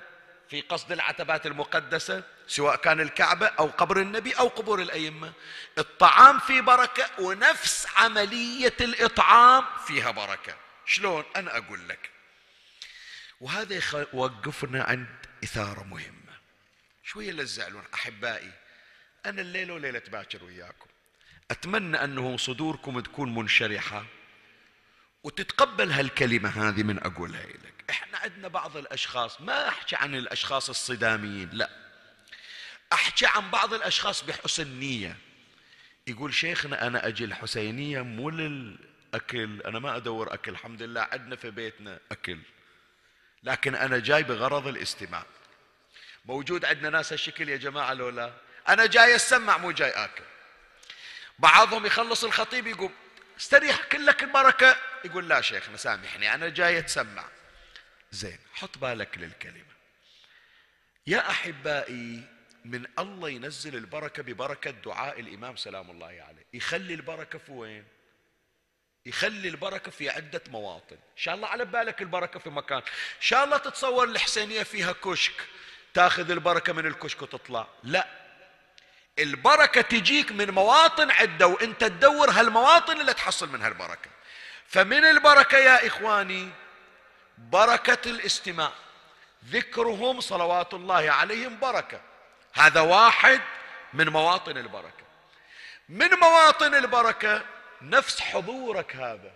[0.49, 5.33] في قصد العتبات المقدسة سواء كان الكعبة أو قبر النبي أو قبور الأئمة.
[5.77, 10.55] الطعام فيه بركة ونفس عملية الإطعام فيها بركة.
[10.85, 12.12] شلون؟ أنا أقول لك.
[13.43, 13.81] وهذا
[14.13, 15.07] يوقفنا عند
[15.43, 16.33] إثارة مهمة.
[17.03, 18.51] شوية لا تزعلون أحبائي
[19.25, 20.87] أنا الليلة وليلة باكر وياكم.
[21.51, 24.05] أتمنى أنه صدوركم تكون منشرحة
[25.23, 27.73] وتتقبل هالكلمة هذه من أقولها لك.
[27.89, 31.69] إحنا عندنا بعض الأشخاص ما أحكي عن الأشخاص الصداميين لا.
[32.93, 35.17] أحكي عن بعض الأشخاص بحسن نية
[36.07, 41.51] يقول شيخنا أنا أجي الحسينية مو للأكل أنا ما أدور أكل الحمد لله عندنا في
[41.51, 42.39] بيتنا أكل.
[43.43, 45.25] لكن أنا جاي بغرض الاستماع.
[46.25, 48.33] موجود عندنا ناس هالشكل يا جماعة لولا
[48.67, 50.23] أنا جاي أسمع مو جاي آكل.
[51.39, 52.91] بعضهم يخلص الخطيب يقول
[53.39, 54.75] استريح كلك البركة.
[55.05, 57.25] يقول لا شيخنا سامحني أنا جاي أتسمع.
[58.11, 59.73] زين حط بالك للكلمة.
[61.07, 62.23] يا أحبائي
[62.65, 66.45] من الله ينزل البركة ببركة دعاء الإمام سلام الله عليه.
[66.53, 67.85] يخلي البركة في وين؟
[69.05, 70.95] يخلي البركة في عدة مواطن.
[70.95, 72.77] إن شاء الله على بالك البركة في مكان.
[72.77, 75.33] إن شاء الله تتصور الحسينية فيها كشك.
[75.93, 77.67] تاخذ البركة من الكشك وتطلع.
[77.83, 78.07] لا.
[79.19, 84.09] البركة تجيك من مواطن عدة وإنت تدور هالمواطن اللي تحصل منها البركة
[84.67, 86.49] فمن البركة يا إخواني
[87.37, 88.71] بركة الاستماع.
[89.45, 92.01] ذكرهم صلوات الله عليهم بركة.
[92.53, 93.41] هذا واحد
[93.93, 95.03] من مواطن البركة.
[95.89, 97.45] من مواطن البركة
[97.83, 99.31] نفس حضورك هذا.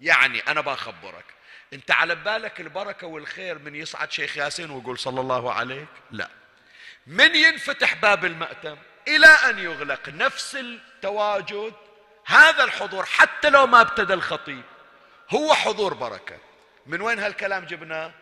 [0.00, 1.24] يعني أنا بخبرك.
[1.72, 6.28] أنت على بالك البركة والخير من يصعد شيخ ياسين ويقول صلى الله عليك؟ لا.
[7.06, 8.76] من ينفتح باب المأتم
[9.08, 11.72] إلى أن يغلق نفس التواجد؟
[12.26, 14.62] هذا الحضور حتى لو ما ابتدى الخطيب.
[15.30, 16.38] هو حضور بركة.
[16.86, 18.12] من وين هالكلام جبناه؟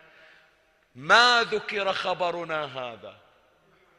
[0.95, 3.24] ما ذكر خبرنا هذا.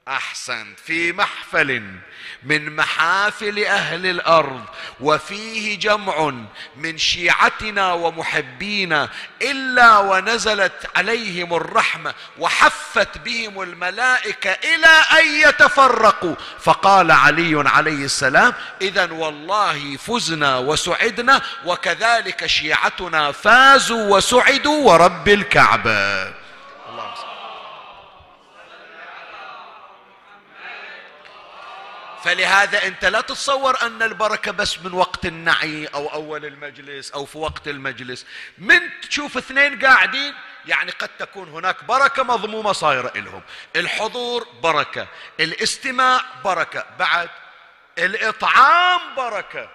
[0.09, 1.83] أحسنت في محفل
[2.43, 4.65] من محافل أهل الأرض
[5.01, 6.33] وفيه جمع
[6.77, 9.09] من شيعتنا ومحبينا
[9.43, 16.35] إلا ونزلت عليهم الرحمة وحفت بهم الملائكة إلى أن يتفرقوا.
[16.61, 26.33] فقال علي عليه السلام اذا والله فزنا وسعدنا وكذلك شيعتنا فازوا وسعدوا ورب الكعبة.
[32.27, 37.39] فلهذا انت لا تتصور ان البركة بس من وقت النعي أو اول المجلس أو في
[37.39, 38.27] وقت المجلس.
[38.59, 40.35] من تشوف اثنين قاعدين
[40.66, 43.43] يعني قد تكون هناك بركة مضمومة صايرة لهم
[43.77, 45.09] الحضور بركة
[45.41, 46.87] الاستماع بركة.
[46.99, 47.31] بعد
[47.99, 49.68] الإطعام بركة.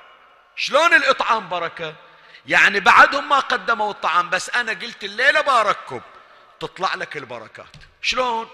[0.55, 1.95] شلون الإطعام بركة؟
[2.45, 6.01] يعني بعدهم ما قدموا الطعام بس أنا قلت الليلة بارككم.
[6.59, 7.75] تطلع لك البركات.
[8.01, 8.49] شلون؟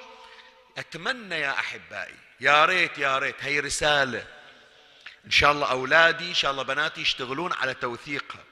[0.78, 4.28] أتمنى يا أحبائي يا ريت يا ريت هي رسالة.
[5.26, 8.44] إن شاء الله أولادي إن شاء الله بناتي يشتغلون على توثيقها.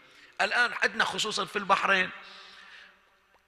[0.42, 2.10] الآن عندنا خصوصا في البحرين.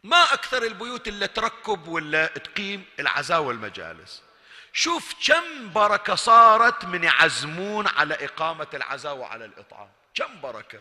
[0.03, 4.23] ما أكثر البيوت اللي تركب ولا تقيم العزاء والمجالس.
[4.73, 9.89] شوف كم بركة صارت من يعزمون على إقامة العزاء وعلى الإطعام.
[10.15, 10.79] كم بركة.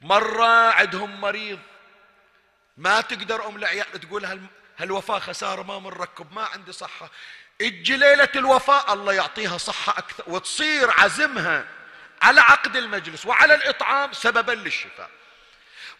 [0.00, 1.58] مرة عندهم مريض
[2.76, 4.26] ما تقدر أم العيال تقول
[4.78, 7.10] هالوفاة خسارة ما منركب ما عندي صحة.
[7.60, 11.64] أجي ليلة الوفاة الله يعطيها صحة أكثر وتصير عزمها
[12.22, 15.10] على عقد المجلس وعلى الإطعام سببا للشفاء.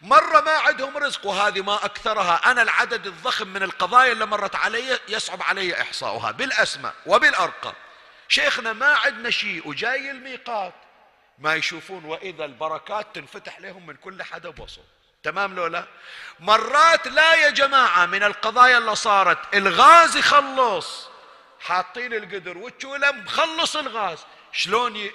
[0.01, 2.51] مرة ما عندهم رزق وهذه ما أكثرها.
[2.51, 7.73] أنا العدد الضخم من القضايا اللي مرت علي يصعب علي إحصاؤها بالأسماء وبالأرقام.
[8.27, 10.73] شيخنا ما عندنا شيء وجاي الميقات.
[11.39, 14.85] ما يشوفون وإذا البركات تنفتح لهم من كل حدب وصوب
[15.23, 15.87] تمام لو لا؟
[16.39, 21.07] مرات لا يا جماعة من القضايا اللي صارت الغاز يخلص.
[21.59, 24.19] حاطين القدر والتولة مخلص الغاز.
[24.51, 25.09] شلون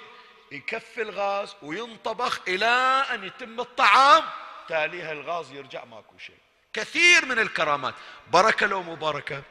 [0.51, 4.23] يكفي الغاز وينطبخ إلى أن يتم الطعام؟
[4.69, 6.37] تاليها الغاز يرجع ماكو شيء.
[6.73, 7.93] كثير من الكرامات.
[8.31, 9.43] بركة لو مباركة.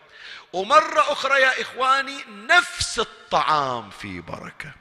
[0.52, 4.72] ومرة أخرى يا إخواني نفس الطعام في بركة.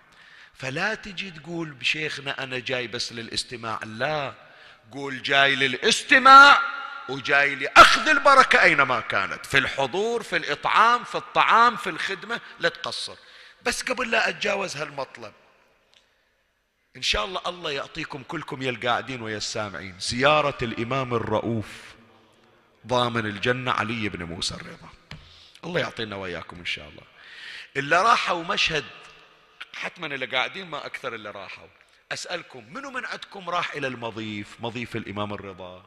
[0.53, 3.79] فلا تجي تقول بشيخنا أنا جاي بس للاستماع.
[3.83, 4.46] لا.
[4.91, 6.61] قول جاي للاستماع
[7.09, 13.15] وجاي لأخذ البركة أينما كانت في الحضور في الإطعام في الطعام في الخدمة لا تقصر.
[13.61, 15.33] بس قبل لا أتجاوز هالمطلب
[16.95, 21.67] إن شاء الله الله يعطيكم كلكم يا القاعدين ويا السامعين زيارة الإمام الرؤوف
[22.87, 24.89] ضامن الجنة علي بن موسى الرضا.
[25.63, 27.03] الله يعطينا وياكم إن شاء الله.
[27.77, 28.85] اللي راحوا مشهد
[29.73, 31.67] حتما اللي قاعدين ما أكثر اللي راحوا.
[32.11, 35.85] أسألكم منو من عندكم راح إلى المضيف مضيف الإمام الرضا؟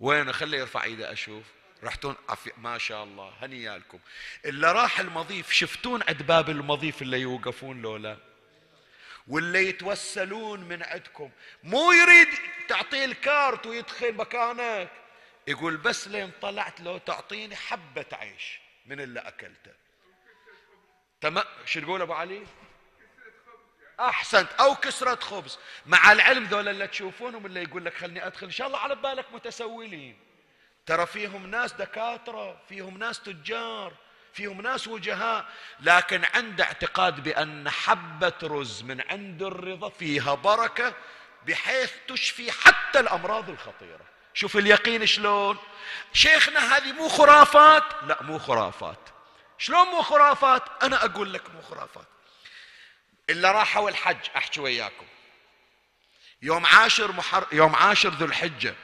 [0.00, 1.44] وين؟ خلي يرفع إيده أشوف.
[1.84, 3.98] رحتون؟ عفي ما شاء الله هنيالكم
[4.44, 8.16] اللي راح المضيف شفتون عند باب المضيف اللي يوقفون لولا؟
[9.28, 11.30] واللي يتوسلون من عندكم.
[11.64, 12.28] مو يريد
[12.68, 14.90] تعطيه الكارت ويدخل مكانك.
[15.46, 19.72] يقول بس لين طلعت لو تعطيني حبة عيش من اللي أكلته.
[21.20, 22.46] تمام شو تقول أبو علي؟
[24.00, 25.58] أحسنت أو كسرة خبز.
[25.86, 28.46] مع العلم ذولا اللي تشوفونهم اللي يقول لك خلني أدخل.
[28.46, 30.18] إن شاء الله على بالك متسولين.
[30.86, 33.92] ترى فيهم ناس دكاترة فيهم ناس تجار
[34.32, 35.46] فيهم ناس وجهاء.
[35.80, 40.94] لكن عنده اعتقاد بأن حبة رز من عند الرضا فيها بركة
[41.46, 44.04] بحيث تشفي حتى الأمراض الخطيرة.
[44.34, 45.56] شوف اليقين شلون؟
[46.12, 48.98] شيخنا هذه مو خرافات؟ لا مو خرافات.
[49.58, 52.06] شلون مو خرافات؟ أنا أقول لك مو خرافات.
[53.30, 55.06] إلا راحوا الحج أحكي وياكم.
[56.42, 58.74] يوم عاشر محر يوم عاشر ذو الحجة.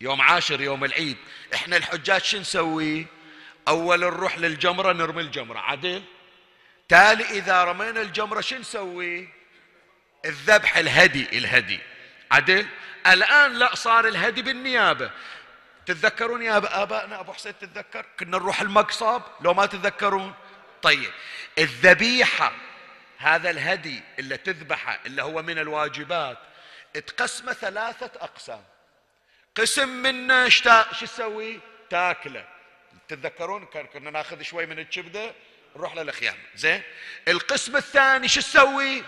[0.00, 1.16] يوم عاشر يوم العيد.
[1.54, 3.06] إحنا الحجاج شو نسوي؟
[3.68, 5.58] أول نروح للجمرة نرمي الجمرة.
[5.58, 6.02] عدل؟
[6.88, 9.28] تالي إذا رمينا الجمرة شو نسوي؟
[10.24, 11.80] الذبح الهدي الهدي.
[12.32, 12.66] عدل؟
[13.06, 15.10] الآن لا صار الهدي بالنيابة.
[15.86, 20.34] تتذكرون يا آبائنا أبو حسين تتذكر؟ كنا نروح المقصاب لو ما تتذكرون؟
[20.82, 21.12] طيب.
[21.58, 22.52] الذبيحة.
[23.20, 26.38] هذا الهدي اللي تذبحه اللي هو من الواجبات
[27.06, 28.64] تقسمه ثلاثة أقسام.
[29.56, 31.60] قسم منه شو تسوي
[31.90, 32.48] تاكله.
[33.08, 35.34] تتذكرون؟ كنا ناخذ شوي من الكبدة
[35.76, 36.36] نروح للخيام.
[36.54, 36.82] زين؟
[37.28, 39.04] القسم الثاني شو تسوي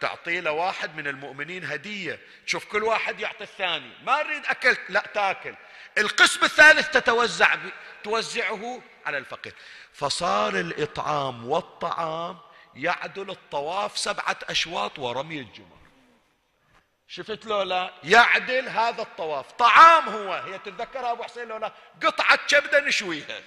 [0.00, 2.20] تعطي له واحد من المؤمنين هدية.
[2.46, 3.90] تشوف كل واحد يعطي الثاني.
[4.02, 5.54] ما أريد اكلت لا تاكل.
[5.98, 7.56] القسم الثالث تتوزع.
[8.04, 9.54] توزعه على الفقير.
[9.92, 12.45] فصار الإطعام والطعام
[12.76, 15.76] يعدل الطواف سبعة أشواط ورمي الجمر.
[17.08, 19.52] شفت لو لا يعدل هذا الطواف.
[19.52, 20.34] طعام هو.
[20.34, 21.72] هي تتذكرها أبو حسين لو لا
[22.02, 23.40] قطعة كبدة نشويها.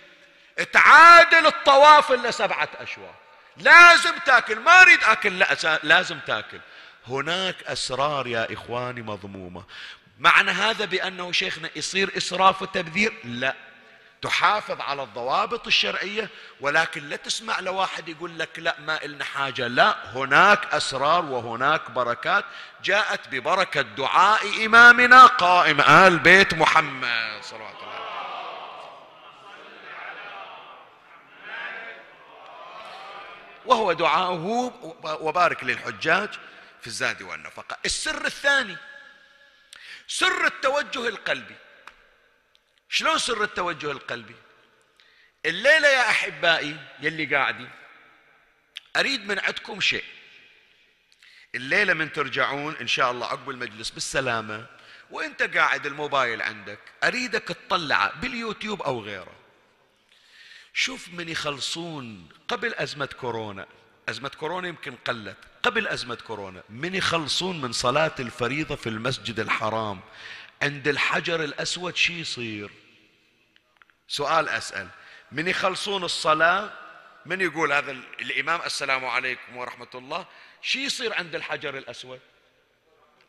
[0.74, 3.16] تعادل الطواف إلا سبعة أشواط.
[3.58, 4.60] لازم تاكل.
[4.60, 6.60] ما أريد أكل لا لازم تاكل.
[7.08, 9.64] هناك أسرار يا إخواني مضمومة.
[10.20, 13.56] معنى هذا بأنه شيخنا يصير إسراف وتبذير؟ لا.
[14.22, 16.30] تحافظ على الضوابط الشرعية
[16.62, 19.68] ولكن لا تسمع لواحد يقول لك لا ما إلنا حاجة.
[19.68, 22.46] لا هناك أسرار وهناك بركات
[22.84, 27.90] جاءت ببركة دعاء إمامنا قائم آل بيت محمد صلى الله عليه وسلم.
[33.66, 36.30] وهو دعاؤه وبارك للحجاج
[36.82, 37.78] في الزاد والنفقة.
[37.86, 38.78] السر الثاني
[40.08, 41.56] سر التوجه القلبي.
[42.90, 44.36] شلون سر التوجه القلبي؟
[45.46, 47.70] الليلة يا أحبائي يلي قاعدين
[48.96, 50.04] أريد من عندكم شيء.
[51.56, 54.66] الليلة من ترجعون إن شاء الله عقب المجلس بالسلامة
[55.12, 59.36] وإنت قاعد الموبايل عندك أريدك تطلعه باليوتيوب أو غيره.
[60.74, 63.66] شوف من يخلصون قبل أزمة كورونا.
[64.10, 66.64] أزمة كورونا يمكن قلت قبل أزمة كورونا.
[66.70, 70.00] من يخلصون من صلاة الفريضة في المسجد الحرام.
[70.62, 72.70] عند الحجر الأسود شي يصير؟
[74.08, 74.88] سؤال أسأل.
[75.32, 76.74] من يخلصون الصلاة؟
[77.26, 80.26] من يقول هذا الإمام السلام عليكم ورحمة الله
[80.62, 82.20] شي يصير عند الحجر الأسود؟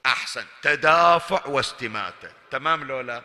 [0.07, 0.47] أحسن.
[0.63, 2.33] تدافع واستماتة.
[2.51, 3.23] تمام لولا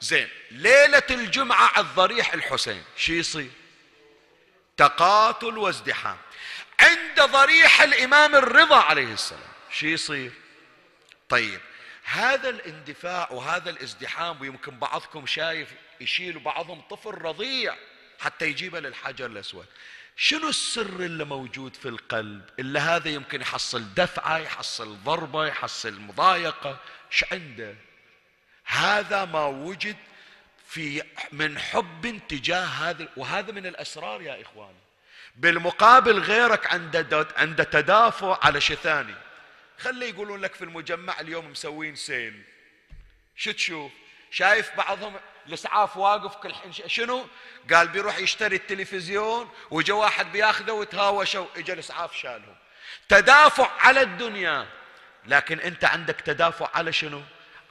[0.00, 0.28] زين.
[0.50, 3.50] ليلة الجمعة على الضريح الحسين شي يصير؟
[4.76, 6.16] تقاتل وازدحام.
[6.80, 10.32] عند ضريح الإمام الرضا عليه السلام شي يصير؟
[11.28, 11.60] طيب.
[12.04, 15.68] هذا الاندفاع وهذا الازدحام ويمكن بعضكم شايف
[16.00, 17.76] يشيل بعضهم طفل رضيع
[18.20, 19.66] حتى يجيبه للحجر الأسود.
[20.16, 26.78] شنو السر اللي موجود في القلب؟ اللي هذا يمكن يحصل دفعة يحصل ضربة يحصل مضايقة.
[27.12, 27.74] إيش عنده؟
[28.64, 29.96] هذا ما وجد
[30.68, 34.78] في من حب تجاه هذا وهذا من الأسرار يا إخواني.
[35.36, 39.14] بالمقابل غيرك عنده عنده تدافع على شيء ثاني.
[39.82, 42.42] خلي يقولون لك في المجمع اليوم مسوين سيل.
[43.36, 43.92] شو؟ تشوف
[44.30, 45.14] شايف بعضهم
[45.46, 47.26] الإسعاف واقف كل حين شنو؟
[47.72, 52.56] قال بيروح يشتري التلفزيون وجا واحد بياخذه وتهاوشوا اجى الإسعاف شالهم.
[53.08, 54.66] تدافع على الدنيا
[55.26, 57.22] لكن أنت عندك تدافع على شنو؟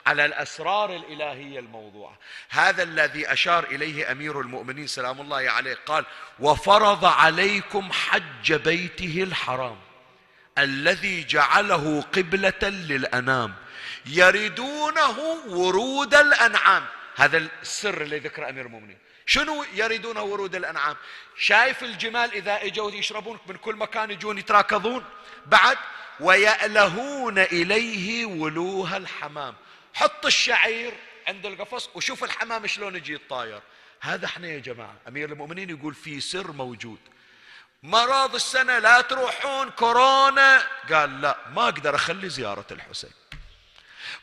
[0.06, 2.18] على الأسرار الإلهية الموضوعة.
[2.48, 6.04] هذا الذي أشار إليه أمير المؤمنين سلام الله عليه قال
[6.40, 9.91] وفرض عليكم حج بيته الحرام.
[10.58, 13.54] الذي جعله قبلة للأنام.
[14.06, 16.86] يريدونه ورود الأنعام.
[17.16, 18.98] هذا السر اللي ذكر أمير المؤمنين.
[19.26, 20.96] شنو يريدون ورود الأنعام؟
[21.36, 25.04] شايف الجمال إذا إجوا يشربون من كل مكان يجون يتراكضون.
[25.46, 25.78] بعد
[26.20, 29.54] ويألهون إليه ولوها الحمام.
[29.94, 30.92] حط الشعير
[31.28, 33.60] عند القفص وشوف الحمام شلون يجي الطاير.
[34.00, 34.96] هذا إحنا يا جماعة.
[35.08, 36.98] أمير المؤمنين يقول في سر موجود.
[37.82, 40.62] مرض السنة لا تروحون كورونا.
[40.92, 43.10] قال لا ما أقدر أخلي زيارة الحسين.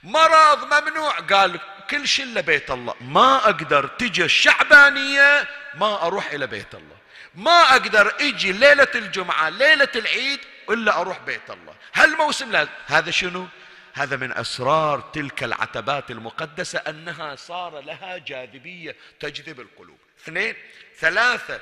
[0.04, 1.20] مرض ممنوع.
[1.20, 2.96] قال كل شيء إلا بيت الله.
[3.02, 6.98] ما أقدر تجي الشعبانية ما أروح إلى بيت الله.
[7.36, 10.40] ما أقدر إجي ليلة الجمعة ليلة العيد
[10.70, 11.76] إلا أروح بيت الله.
[11.94, 13.48] هالموسم لازم هذا شنو؟
[13.94, 19.98] هذا من أسرار تلك العتبات المقدسة أنها صار لها جاذبية تجذب القلوب.
[20.24, 20.56] اثنين
[21.00, 21.60] ثلاثة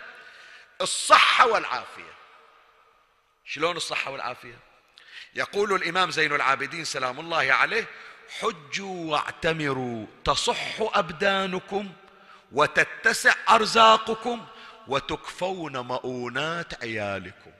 [0.82, 2.14] الصحة والعافية.
[3.46, 4.60] شلون الصحة والعافية؟
[5.36, 7.88] يقول الإمام زين العابدين سلام الله عليه
[8.40, 11.94] حجوا واعتمروا تصح أبدانكم
[12.52, 14.46] وتتسع أرزاقكم
[14.88, 17.52] وتكفون مؤونات عيالكم.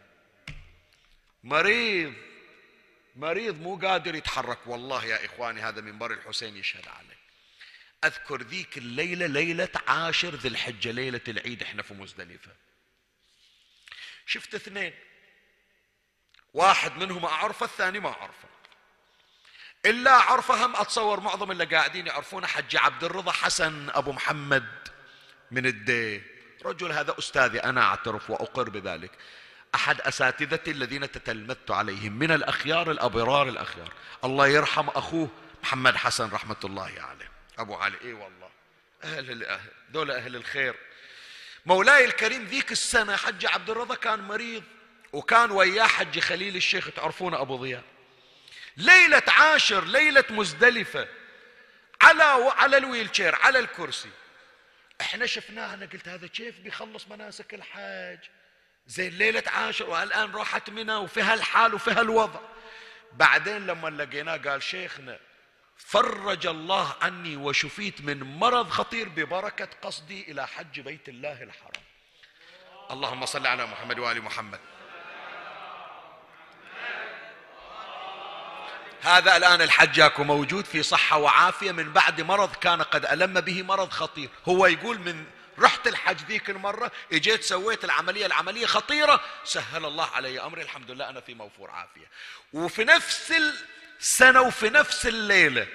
[1.44, 2.14] مريض
[3.16, 4.60] مريض مو قادر يتحرك.
[4.66, 7.18] والله يا إخواني هذا منبر الحسين يشهد عليه.
[8.04, 12.52] أذكر ذيك الليلة ليلة عاشر ذي الحجة ليلة العيد إحنا في مزدلفة.
[14.28, 14.94] شفت اثنين.
[16.54, 18.48] واحد منهم أعرفه الثاني ما أعرفه.
[19.86, 24.88] إلا عرفه هم أتصور معظم اللي قاعدين يعرفونه حج عبد الرضا حسن أبو محمد
[25.52, 26.24] من الدي
[26.66, 29.12] رجل هذا أستاذي أنا أعترف وأقر بذلك.
[29.76, 33.94] أحد أساتذتي الذين تتلمذت عليهم من الأخيار الأبرار الأخيار.
[34.24, 35.30] الله يرحم أخوه
[35.64, 37.32] محمد حسن رحمة الله عليه.
[37.60, 38.50] أبو علي إي والله.
[39.04, 40.76] أهل الأهل دول أهل الخير.
[41.68, 44.64] مولاي الكريم ذيك السنة حج عبد الرضا كان مريض
[45.14, 47.84] وكان وياه حج خليل الشيخ تعرفونه أبو ضياء.
[48.78, 51.08] ليلة عاشر ليلة مزدلفة
[52.02, 52.24] على
[52.58, 54.10] على الويل شير على الكرسي.
[55.02, 58.20] إحنا شفناه أنا قلت هذا كيف بيخلص مناسك الحج
[58.88, 62.40] زين ليلة عاشر والآن راحت منى وفي هالحال وفي هالوضع
[63.14, 65.20] بعدين لما لقيناه قال شيخنا
[65.78, 71.84] فرج الله عني وشفيت من مرض خطير ببركة قصدي إلى حج بيت الله الحرام.
[72.92, 74.60] اللهم صل على محمد وآل محمد.
[79.02, 83.90] هذا الآن الحجاك موجود في صحة وعافية من بعد مرض كان قد ألم به مرض
[83.90, 84.30] خطير.
[84.48, 85.26] هو يقول من
[85.60, 91.10] رحت الحج ذيك المرة إجيت سويت العملية العملية خطيرة سهل الله علي أمري الحمد لله
[91.10, 92.10] أنا في موفور عافية.
[92.54, 93.34] وفي نفس
[94.00, 95.68] السنة وفي نفس الليلة.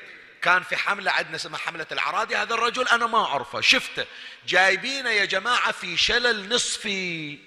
[0.42, 3.60] كان في حملة عندنا اسمها حملة العرادي هذا الرجل أنا ما أعرفه.
[3.60, 4.06] شفته.
[4.46, 7.38] جايبينه يا جماعة في شلل نصفي.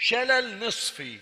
[0.00, 1.18] شلل نصفي.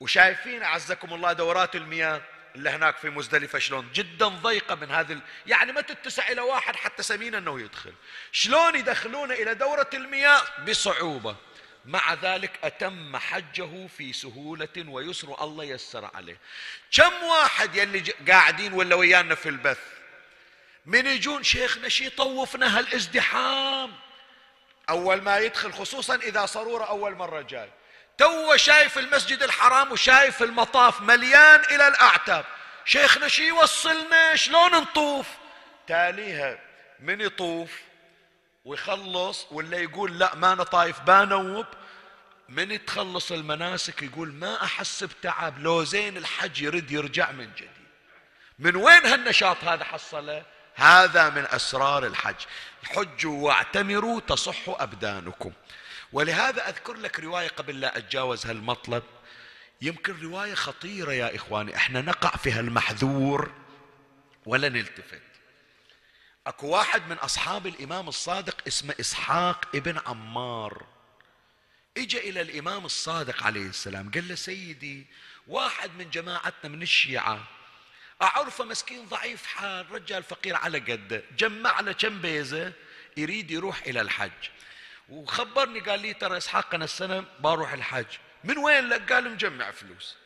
[0.00, 2.22] وشايفين أعزكم الله دورات المياه
[2.54, 3.88] اللي هناك في مزدلفة شلون.
[3.94, 5.20] جدا ضيقة من هذه ال...
[5.46, 7.92] يعني ما تتسع إلى واحد حتى سمين أنه يدخل.
[8.32, 11.36] شلون يدخلونه إلى دورة المياه؟ بصعوبة.
[11.88, 16.38] مع ذلك أتم حجه في سهولة ويسر الله يسر عليه.
[16.92, 19.78] كم واحد يلي قاعدين ولا ويانا في البث؟
[20.86, 23.94] من يجون شيخنا شي طوفنا هالازدحام.
[24.90, 27.70] أول ما يدخل خصوصا إذا صرورة أول مرة جاي.
[28.18, 32.44] تو شايف المسجد الحرام وشايف المطاف مليان إلى الأعتاب.
[32.84, 35.26] شيخنا شي يوصلنا؟ شلون نطوف؟
[35.86, 36.58] تاليها
[37.00, 37.87] من يطوف؟
[38.64, 41.66] ويخلص ولا يقول لا ما أنا طايف بانوب.
[42.48, 47.70] من تخلص المناسك يقول ما أحس بتعب لو زين الحج يرد يرجع من جديد.
[48.58, 50.44] من وين هالنشاط هذا حصله؟
[50.74, 52.36] هذا من أسرار الحج.
[52.84, 55.52] حجوا واعتمروا تصح أبدانكم.
[56.12, 59.02] ولهذا أذكر لك رواية قبل لا أتجاوز هالمطلب.
[59.82, 63.52] يمكن رواية خطيرة يا إخواني إحنا نقع في هالمحذور
[64.46, 65.27] ولا نلتفت.
[66.48, 70.86] اكو واحد من اصحاب الامام الصادق اسمه اسحاق ابن عمار.
[71.96, 75.06] اجى إلى الامام الصادق عليه السلام قال له سيدي
[75.46, 77.44] واحد من جماعتنا من الشيعة
[78.22, 82.72] اعرفه مسكين ضعيف حال رجال فقير على قده جمع له كم بيزة
[83.16, 84.48] يريد يروح إلى الحج.
[85.08, 88.06] وخبرني قال لي ترى إسحاق أنا السنة بروح الحج.
[88.44, 90.16] من وين لك؟ قال مجمع فلوس.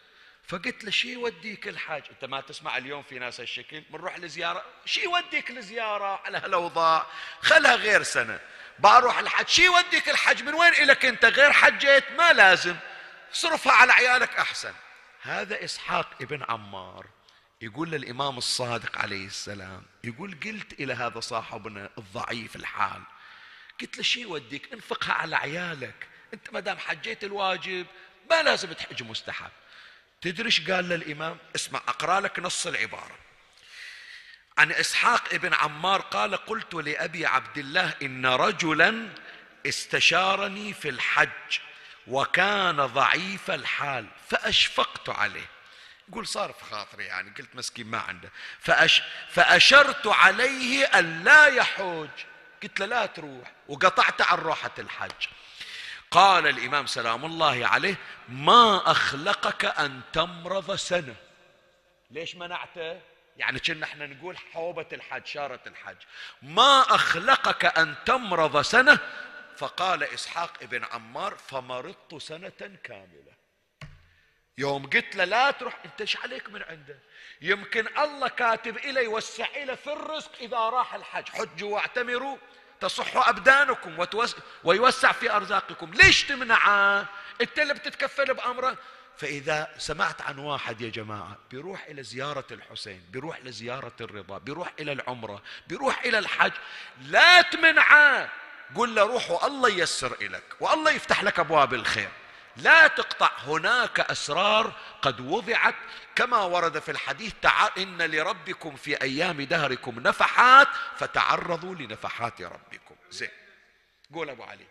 [0.49, 3.81] فقلت له شي يوديك الحج أنت ما تسمع اليوم في ناس هالشكل.
[3.81, 4.65] بنروح لزيارة.
[4.85, 7.07] شي يوديك لزيارة على هالأوضاع.
[7.41, 8.41] خلها غير سنة.
[8.79, 12.13] بروح الحج شي يوديك الحج من وين إلك أنت؟ غير حجيت.
[12.13, 12.77] ما لازم.
[13.33, 14.75] صرفها على عيالك أحسن.
[15.23, 17.07] هذا إسحاق ابن عمار.
[17.61, 19.83] يقول للإمام الصادق عليه السلام.
[20.05, 23.03] يقول قلت إلى هذا صاحبنا الضعيف الحال.
[23.81, 26.09] قلت له شي يوديك؟ انفقها على عيالك.
[26.35, 27.87] أنت ما دام حجيت الواجب
[28.31, 29.51] ما لازم تحج مستحب.
[30.23, 33.19] تدري إيش قال للإمام اسمع أقرأ لك نص العبارة.
[34.59, 39.09] عن إسحاق ابن عمار قال قلت لأبي عبد الله إن رجلا
[39.67, 41.59] استشارني في الحج
[42.07, 45.47] وكان ضعيف الحال فأشفقت عليه.
[46.09, 48.31] يقول صار في خاطري يعني قلت مسكين ما عنده.
[48.61, 52.09] فأش فأشرت عليه أن لا يحج
[52.63, 55.27] قلت له لا تروح وقطعت عن روحة الحج.
[56.13, 57.95] قال الإمام سلام الله عليه
[58.29, 61.15] ما أخلقك أن تمرض سنة.
[62.11, 63.01] ليش منعته؟
[63.37, 65.97] يعني كنا إحنا نقول حوبة الحج شارة الحج.
[66.43, 68.99] ما أخلقك أن تمرض سنة؟
[69.57, 73.33] فقال إسحاق ابن عمار فمرضت سنة كاملة.
[74.59, 76.99] يوم قلت له لا تروح انت إيش عليك من عنده؟
[77.41, 81.29] يمكن الله كاتب إلي يوسع إلى في الرزق إذا راح الحج.
[81.29, 82.39] حجوا واعتمروا.
[82.83, 84.07] تصح أبدانكم
[84.65, 85.91] ويوسع في أرزاقكم.
[85.95, 87.07] ليش تمنعه
[87.41, 88.77] انت اللي بتتكفل بأمره
[89.17, 94.93] فإذا سمعت عن واحد يا جماعة بيروح إلى زيارة الحسين بيروح لزيارة الرضا بيروح إلى
[94.93, 96.53] العمرة بيروح إلى الحج
[97.03, 98.29] لا تمنعه
[98.77, 102.09] قل له روح والله ييسر إليك والله يفتح لك أبواب الخير.
[102.57, 104.73] لا تقطع هناك أسرار
[105.03, 105.75] قد وضعت
[106.15, 112.95] كما ورد في الحديث تعال إن لربكم في أيام دهركم نفحات فتعرضوا لنفحات ربكم.
[113.11, 113.29] زين.
[114.15, 114.67] قول أبو علي.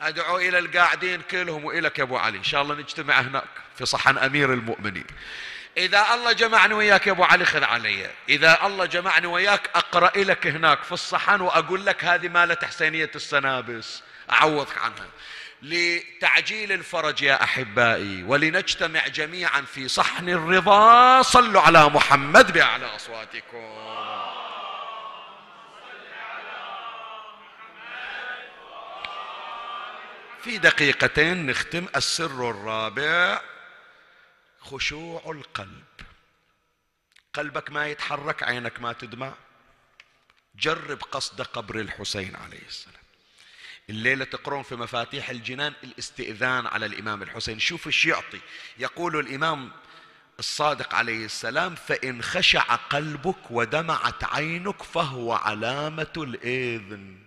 [0.00, 2.38] أدعو إلى القاعدين كلهم وإلك يا أبو علي.
[2.38, 3.48] إن شاء الله نجتمع هناك
[3.78, 5.06] في صحن أمير المؤمنين.
[5.76, 8.10] إذا الله جمعني وياك يا أبو علي خذ علي.
[8.28, 14.02] إذا الله جمعني وياك أقرأ لك هناك في الصحن وأقول لك هذه مالة حسينية السنابس.
[14.32, 15.06] أعوضك عنها.
[15.62, 23.92] لتعجيل الفرج يا أحبائي ولنجتمع جميعا في صحن الرضا صلوا على محمد بأعلى أصواتكم.
[30.42, 33.40] في دقيقتين نختم السر الرابع
[34.60, 35.84] خشوع القلب.
[37.34, 39.32] قلبك ما يتحرك عينك ما تدمع.
[40.56, 43.01] جرب قصد قبر الحسين عليه السلام.
[43.90, 47.58] الليلة تقرون في مفاتيح الجنان الاستئذان على الإمام الحسين.
[47.58, 48.40] شوف إيش يعطي.
[48.78, 49.70] يقول الإمام
[50.38, 57.18] الصادق عليه السلام فإن خشع قلبك ودمعت عينك فهو علامة الإذن.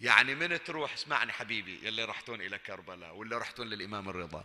[0.00, 4.44] يعني من تروح اسمعني حبيبي يلي رحتون إلى كربلاء ولا رحتون للإمام الرضا.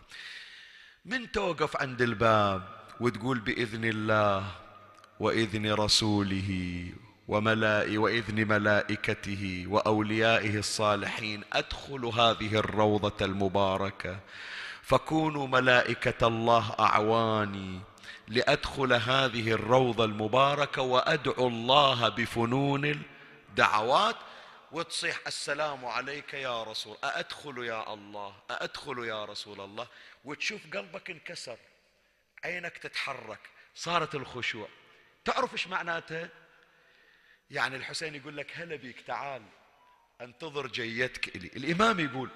[1.04, 4.56] من توقف عند الباب وتقول بإذن الله
[5.20, 6.92] وإذن رسوله
[7.28, 14.20] وملائي وإذن ملائكته وأوليائه الصالحين أدخل هذه الروضة المباركة.
[14.82, 17.80] فكونوا ملائكة الله أعواني
[18.28, 23.02] لأدخل هذه الروضة المباركة وأدعو الله بفنون
[23.48, 24.16] الدعوات.
[24.72, 29.86] وتصيح السلام عليك يا رسول أأدخل يا الله أأدخل يا رسول الله.
[30.24, 31.56] وتشوف قلبك انكسر
[32.44, 33.40] عينك تتحرك
[33.74, 34.68] صارت الخشوع.
[35.24, 36.28] تعرف إيش معناتها
[37.50, 39.42] يعني الحسين يقول لك هلا بيك تعال
[40.20, 41.50] انتظر جيتك إلي.
[41.56, 42.30] الإمام يقول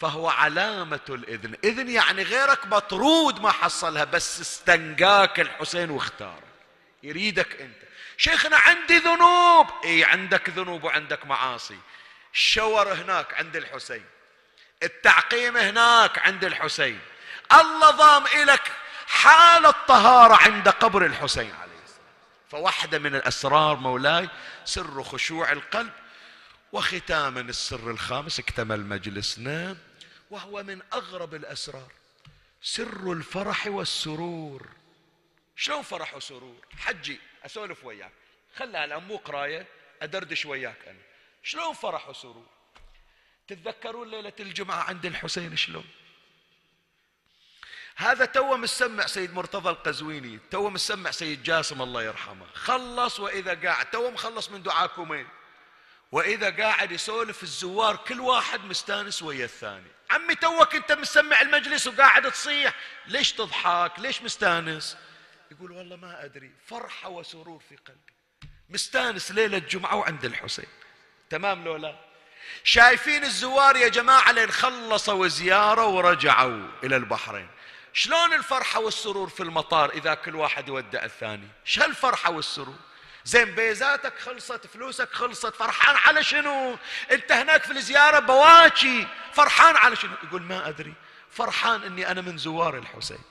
[0.00, 1.56] فهو علامة الإذن.
[1.64, 6.42] إذن يعني غيرك مطرود ما حصلها بس استنقاك الحسين واختارك
[7.02, 7.76] يريدك أنت.
[8.16, 9.66] شيخنا عندي ذنوب.
[9.84, 11.78] إي عندك ذنوب وعندك معاصي.
[12.34, 14.04] الشور هناك عند الحسين.
[14.82, 17.00] التعقيم هناك عند الحسين.
[17.52, 18.72] الله ضام إلك
[19.06, 21.54] حال الطهارة عند قبر الحسين.
[22.50, 24.28] فواحدة من الأسرار مولاي
[24.64, 25.92] سر خشوع القلب
[26.72, 29.76] وختاما السر الخامس اكتمل مجلسنا
[30.30, 31.92] وهو من أغرب الأسرار.
[32.62, 34.68] سر الفرح والسرور.
[35.56, 38.12] شلون فرح وسرور؟ حجي أسولف وياك.
[38.56, 39.66] خلها الآن مو قراية
[40.02, 40.98] أدردش وياك أنا.
[41.42, 42.46] شلون فرح وسرور؟
[43.48, 45.84] تتذكرون ليلة الجمعة عند الحسين شلون؟
[47.96, 52.46] هذا تو مسمع سيد مرتضى القزويني تو مسمع سيد جاسم الله يرحمه.
[52.54, 55.28] خلص وإذا قاعد تو مخلص من دعاكمين
[56.12, 59.90] وإذا قاعد يسولف الزوار كل واحد مستانس ويا الثاني.
[60.10, 62.74] عمي توك أنت مسمع المجلس وقاعد تصيح
[63.06, 64.96] ليش تضحك؟ ليش مستانس؟
[65.50, 68.12] يقول والله ما أدري فرحة وسرور في قلبي.
[68.68, 70.68] مستانس ليلة الجمعة وعند الحسين.
[71.30, 71.96] تمام لو لا؟
[72.64, 77.48] شايفين الزوار يا جماعة لين خلصوا زيارة ورجعوا إلى البحرين.
[77.96, 82.76] شلون الفرحة والسرور في المطار إذا كل واحد يودع الثاني؟ شو الفرحة والسرور؟
[83.24, 86.78] زين بيزاتك خلصت فلوسك خلصت فرحان على شنو؟
[87.10, 90.94] أنت هناك في الزيارة بواكي فرحان على شنو؟ يقول ما أدري
[91.30, 93.22] فرحان إني أنا من زوار الحسين.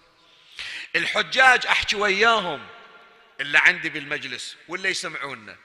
[0.95, 2.68] الحجاج أحكي وياهم
[3.41, 5.55] اللي عندي بالمجلس واللي يسمعونا.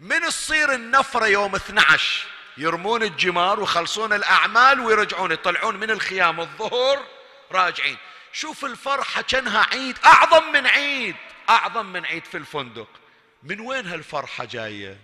[0.00, 2.26] من تصير النفرة يوم 12
[2.56, 7.04] يرمون الجمار ويخلصون الأعمال ويرجعون يطلعون من الخيام الظهر
[7.52, 7.96] راجعين.
[8.32, 11.16] شوف الفرحة كأنها عيد أعظم من عيد
[11.48, 12.88] أعظم من عيد في الفندق.
[13.42, 14.98] من وين هالفرحة جاية؟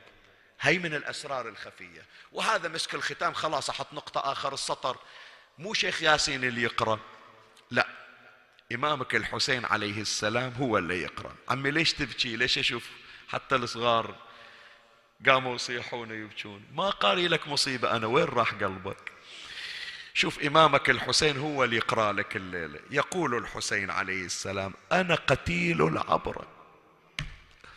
[0.60, 2.02] هي من الأسرار الخفية.
[2.32, 4.96] وهذا مسك الختام خلاص أحط نقطة آخر السطر.
[5.58, 7.00] مو شيخ ياسين اللي يقرأ.
[7.70, 7.86] لا
[8.72, 11.34] إمامك الحسين عليه السلام هو اللي يقرأ.
[11.48, 12.90] عمي ليش تبكي؟ ليش أشوف
[13.28, 14.14] حتى الصغار
[15.26, 19.13] قاموا يصيحون ويبكون؟ ما قاري لك مصيبة أنا وين راح قلبك؟
[20.14, 26.46] شوف إمامك الحسين هو اللي يقرأ لك الليلة يقول الحسين عليه السلام أنا قتيل العبرة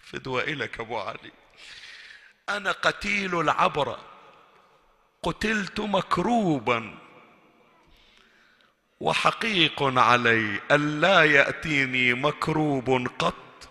[0.03, 1.31] فدوى إلك أبو علي.
[2.49, 3.99] أنا قتيل العبرة
[5.23, 6.97] قتلت مكروبا.
[8.99, 13.69] وحقيق علي ألا يأتيني مكروب قط.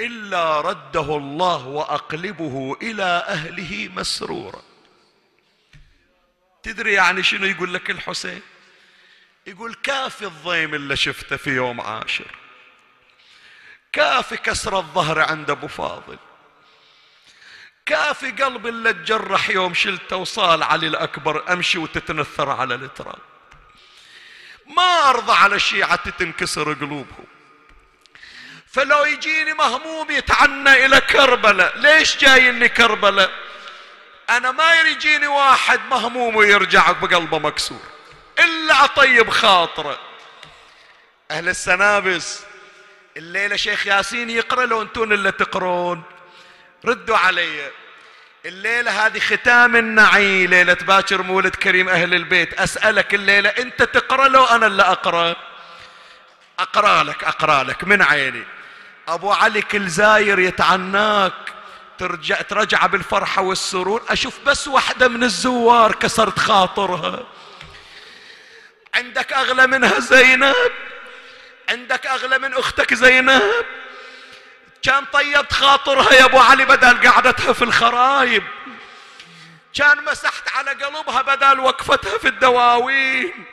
[0.00, 4.67] إلا رده الله وأقلبه إلى أهله مسرورا.
[6.62, 8.42] تدري يعني شنو يقول لك الحسين؟
[9.46, 12.36] يقول كافي الضيم اللي شفته في يوم عاشر.
[13.92, 16.18] كافي كسر الظهر عند أبو فاضل.
[17.86, 23.18] كافي قلب اللي تجرح يوم شلته وصال علي الأكبر أمشي وتتنثر على التراب
[24.66, 27.26] ما أرضى على الشيعة تنكسر قلوبهم.
[28.66, 33.30] فلو يجيني مهموم يتعنى إلى كربلاء ليش جايني كربلاء؟
[34.30, 37.80] أنا ما يجيني واحد مهموم ويرجع بقلبه مكسور.
[38.38, 39.98] إلا اطيب خاطره
[41.30, 42.40] أهل السنابس
[43.16, 46.02] الليلة شيخ ياسين يقرأ لو أنتون اللي تقرون.
[46.84, 47.70] ردوا علي.
[48.46, 52.60] الليلة هذه ختام النعي ليلة باكر مولد كريم أهل البيت.
[52.60, 55.36] أسألك الليلة أنت تقرأ لو أنا اللي أقرأ؟
[56.58, 58.44] أقرأ لك أقرأ لك من عيني.
[59.08, 61.57] أبو علي كل زاير يتعناك.
[61.98, 64.02] ترجع ترجع بالفرحة والسرور.
[64.08, 67.26] أشوف بس واحدة من الزوار كسرت خاطرها.
[68.94, 70.54] عندك أغلى منها زينب.
[71.68, 73.42] عندك أغلى من أختك زينب.
[74.82, 78.44] كان طيبت خاطرها يا أبو علي بدل قعدتها في الخرايب.
[79.74, 83.44] كان مسحت على قلبها بدل وقفتها في الدواوين.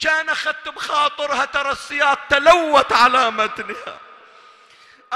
[0.00, 4.05] كان أخذت بخاطرها ترى السياد تلوت على متنها.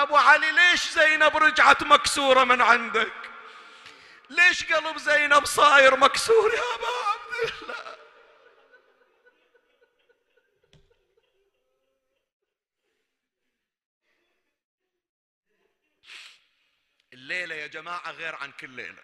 [0.03, 3.13] أبو علي ليش زينب رجعت مكسورة من عندك؟
[4.31, 7.97] ليش قلب زينب صاير مكسور يا أبا عبد الله؟
[17.13, 19.03] الليلة يا جماعة غير عن كل ليلة.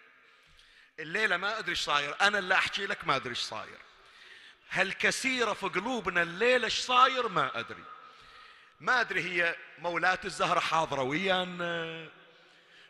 [0.99, 2.15] الليلة ما أدري إيش صاير.
[2.21, 3.79] أنا اللي أحكي لك ما أدري إيش صاير.
[4.69, 7.83] هالكثيرة في قلوبنا الليلة إيش صاير؟ ما أدري.
[8.79, 12.07] ما أدري هي مولاة الزهرة حاضرة ويانا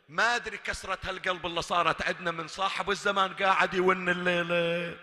[0.09, 4.97] ما أدري كسرة هالقلب اللي صارت عندنا من صاحب الزمان قاعد يون الليلة.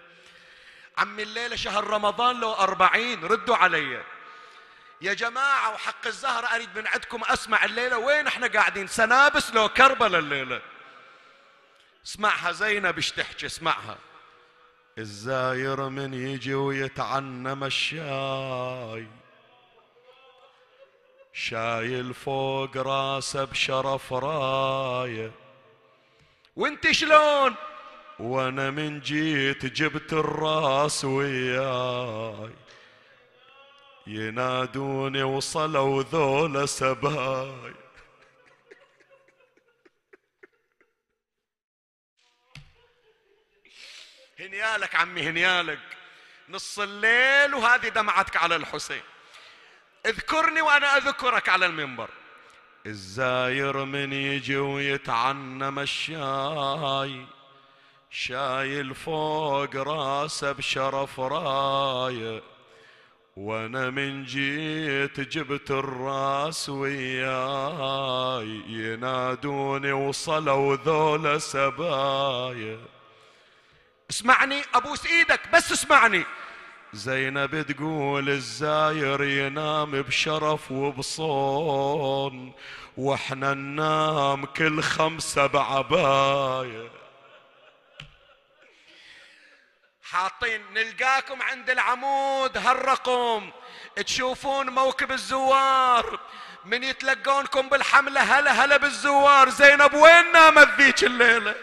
[0.98, 4.04] عمي الليلة شهر رمضان لو أربعين ردوا علي.
[5.00, 10.20] يا جماعة وحق الزهرة أريد من عندكم أسمع الليلة وين إحنا قاعدين؟ سنابس لو كربلاء
[10.20, 10.62] الليلة.
[12.06, 13.12] اسمعها زينب إيش
[13.44, 13.98] اسمعها.
[14.98, 19.06] الزاير من يجي ويتعنم الشاي.
[21.36, 25.32] شايل فوق راسه بشرف راية.
[26.56, 27.54] وانت شلون؟
[28.18, 32.50] وأنا من جيت جبت الراس وياي.
[34.06, 37.74] ينادوني وصلوا ذولا سباي.
[44.38, 45.78] هنيالك عمي هنيالك.
[46.48, 49.02] نص الليل وهذه دمعتك على الحسين.
[50.06, 52.08] اذكرني وأنا أذكرك على المنبر.
[52.86, 57.26] الزاير من يجي ويتعنم الشاي
[58.10, 62.42] شايل فوق راسه بشرف رايه
[63.36, 72.78] وأنا من جيت جبت الراس وياي ينادوني وصلوا ذولا سبايا.
[74.10, 76.24] اسمعني أبوس إيدك بس اسمعني.
[76.94, 82.52] زينب تقول الزاير ينام بشرف وبصون
[82.96, 86.90] وإحنا ننام كل خمسة بعباية
[90.02, 93.50] حاطين نلقاكم عند العمود هالرقم
[93.96, 96.20] تشوفون موكب الزوار
[96.64, 99.48] من يتلقونكم بالحملة هلا هلا بالزوار.
[99.48, 101.54] زينب وين نامت ذيك الليلة؟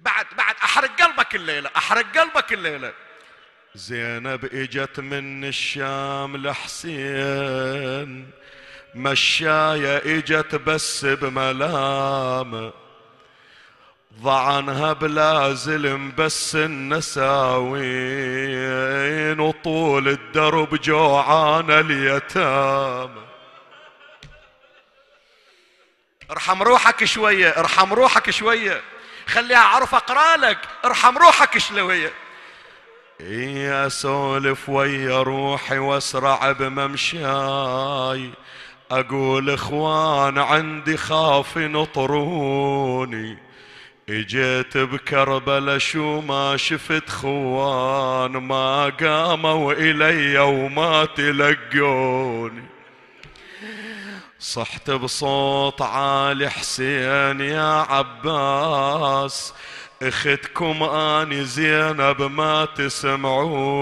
[0.00, 2.92] بعد بعد أحرق قلبك الليلة أحرق قلبك الليلة.
[3.74, 8.30] زينب إجت من الشام لحسين
[8.94, 12.72] مشاية إجت بس بملامة.
[14.20, 17.80] ضعنها بلا زلم بس النساوين
[19.40, 23.28] وطول الدرب جوعان اليتامى.
[26.30, 28.82] ارحم روحك شوية ارحم روحك شوية.
[29.28, 32.12] خليها أعرف اقرا لك ارحم روحك شوية
[33.20, 38.30] يا أسولف ويا روحي وأسرع بممشاي.
[38.90, 43.38] أقول إخوان عندي خاف نطروني
[44.08, 52.77] إجيت بكربلا شو ما شفت خوان ما قاموا إلي وما تلقوني.
[54.40, 59.54] صحت بصوت عالي حسين يا عباس.
[60.02, 63.78] اختكم اني زينب ما تسمعوني.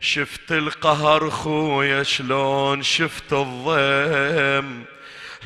[0.00, 4.84] شفت القهر خويا شلون شفت الضيم.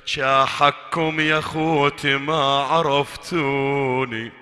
[0.04, 4.32] شاحكم يا خوتي ما عرفتوني.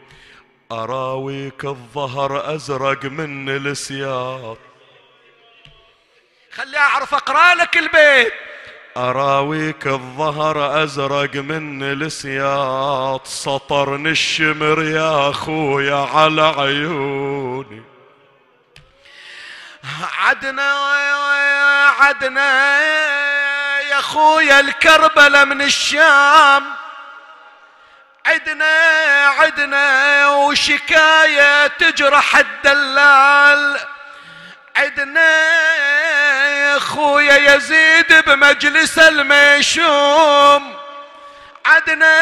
[0.73, 4.59] أراويك الظهر أزرق من السياط.
[6.57, 8.33] خلي أعرف اقرا لك البيت.
[8.97, 13.27] أراويك الظهر أزرق من السياط.
[13.27, 17.83] سطرني الشمر يا أخويا على عيوني.
[20.19, 20.73] عدنا
[22.01, 22.81] عدنا
[23.81, 26.65] يا خويا الكربلة من الشام.
[28.27, 28.75] عدنا
[29.39, 33.81] عدنا وشكاية تجرح الدلال.
[34.77, 35.47] عدنا
[36.47, 40.77] يا خويا يزيد بمجلس الميشوم
[41.67, 42.17] عدنا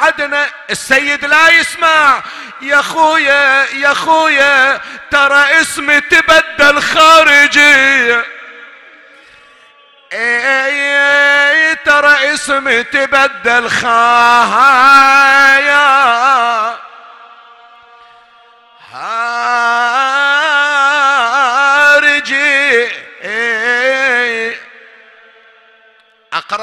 [0.00, 2.22] عدنا السيد لا يسمع.
[2.60, 4.80] يا خويا يا خويا
[5.10, 8.16] ترى اسمي تبدل خارجي.
[10.12, 14.76] اي ترى اسمي تبدل خايا.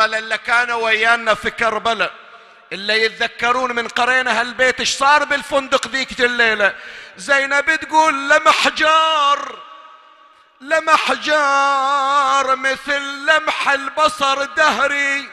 [0.03, 2.13] اقرا للي كانوا ويانا في كربلاء.
[2.71, 6.75] اللي يتذكرون من قرينا هالبيت إيش صار بالفندق ذيك الليلة؟
[7.17, 9.59] زينب تقول لمح جار
[10.61, 15.30] لمح جار مثل لمح البصر دهري.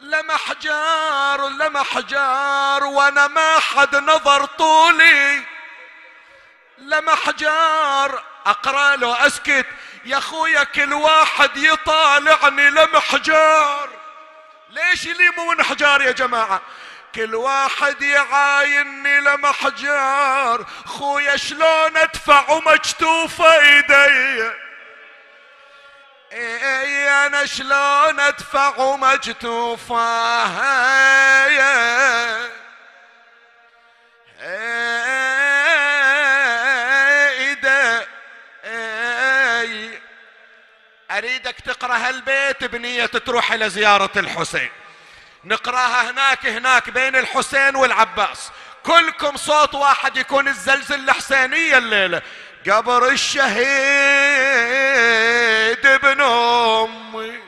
[0.00, 5.42] لمح جار لمح جار وأنا ما حد نظر طولي.
[6.78, 9.66] لمح جار أقرأ له أسكت.
[10.04, 13.88] يا أخويا كل واحد يطالعني لمح جار
[14.70, 16.60] ليش اللي مو من حجار يا جماعة؟
[17.14, 20.66] كل واحد يعايني لمحجار.
[20.86, 24.50] خويا شلون أدفع ومكتوفة إيدي؟
[26.32, 30.46] إيه أنا شلون أدفع مجتوفاه
[41.18, 44.70] أريدك تقرا هالبيت بنية تروح إلى زيارة الحسين.
[45.44, 48.50] نقرأها هناك هناك بين الحسين والعباس.
[48.82, 52.22] كلكم صوت واحد يكون الزلزل الحسينية الليلة.
[52.70, 53.46] قبر الشهيد
[55.86, 57.42] ابن أمي.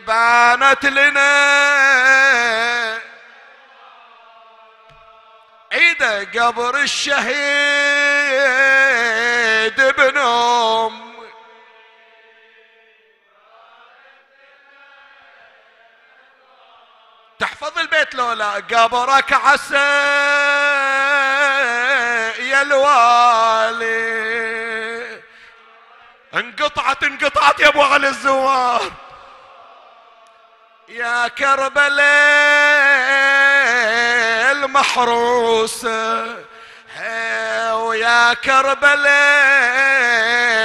[0.00, 1.26] بانت لنا.
[5.72, 7.26] عيده قبر الشهيد
[9.80, 11.05] ابن أمي.
[17.38, 19.76] تحفظ البيت لولا قبرك عسى
[22.42, 24.06] يا الوالي.
[26.34, 28.92] انقطعت انقطعت يا أبو علي الزوار.
[30.88, 32.06] يا كربلاء
[34.52, 36.26] المحروسة
[37.72, 39.08] ويا كربلاء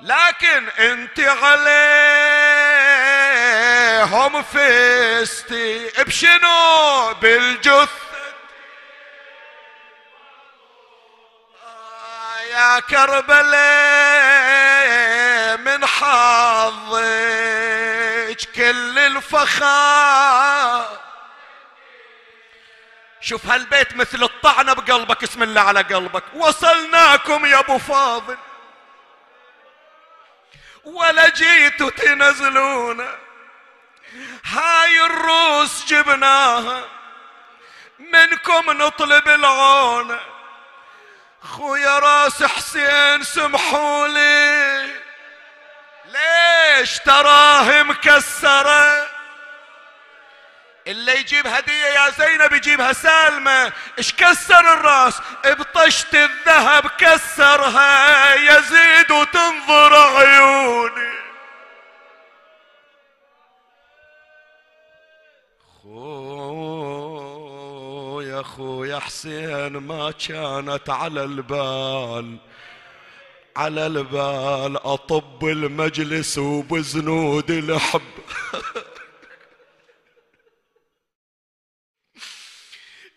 [0.02, 1.68] لكن أنت عليهم
[4.44, 8.08] فستي بشنو بالجثة
[12.52, 14.28] يا كربلاء
[15.58, 15.86] من
[18.38, 21.00] حظك كل الفخار.
[23.22, 26.24] شوف هالبيت مثل الطعنة بقلبك اسم الله على قلبك.
[26.34, 28.38] وصلناكم يا أبو فاضل.
[30.86, 33.18] ولا جيتوا تنزلونا.
[34.46, 36.84] هاي الروس جبناها.
[38.00, 40.20] منكم نطلب العونة.
[41.44, 44.77] خويا راس حسين سمحوا لي.
[46.08, 49.08] ليش تراه مكسرة؟
[50.88, 53.72] اللي يجيب هدية يا زينب يجيبها سالمة.
[54.00, 58.36] اش كسر الرأس؟ بطشت الذهب كسرها.
[58.36, 61.18] يزيد وتنظر عيوني.
[65.84, 66.34] خويا
[68.44, 72.38] خويا حسين ما كانت على البال.
[73.58, 78.02] على البال أطب المجلس وبزنود الحب.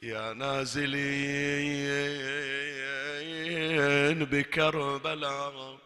[0.03, 1.01] يا نازلين
[4.25, 5.77] بكربلاء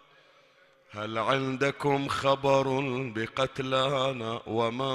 [0.91, 2.81] هل عندكم خبر
[3.15, 4.95] بقتلانا وما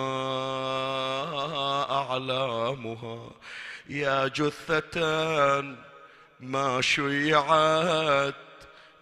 [1.92, 3.32] أعلامها؟
[3.90, 5.00] يا جثة
[6.40, 8.49] ما شيعت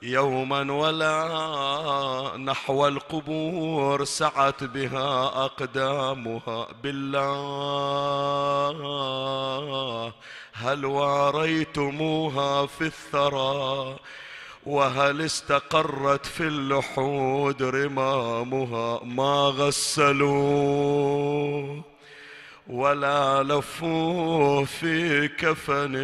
[0.01, 7.17] يوما ولا نحو القبور سعت بها أقدامها بالله.
[10.53, 13.95] هل واريتموها في الثرى؟
[14.65, 20.97] وهل استقرت في اللحود رمامها ما غسلوا؟
[22.69, 25.95] ولا لفوا في كفن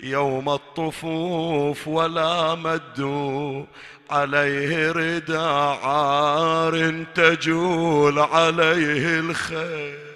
[0.00, 3.64] يوم الطفوف ولا مدوا
[4.10, 10.06] عليه ردى عار تجول عليه الخير.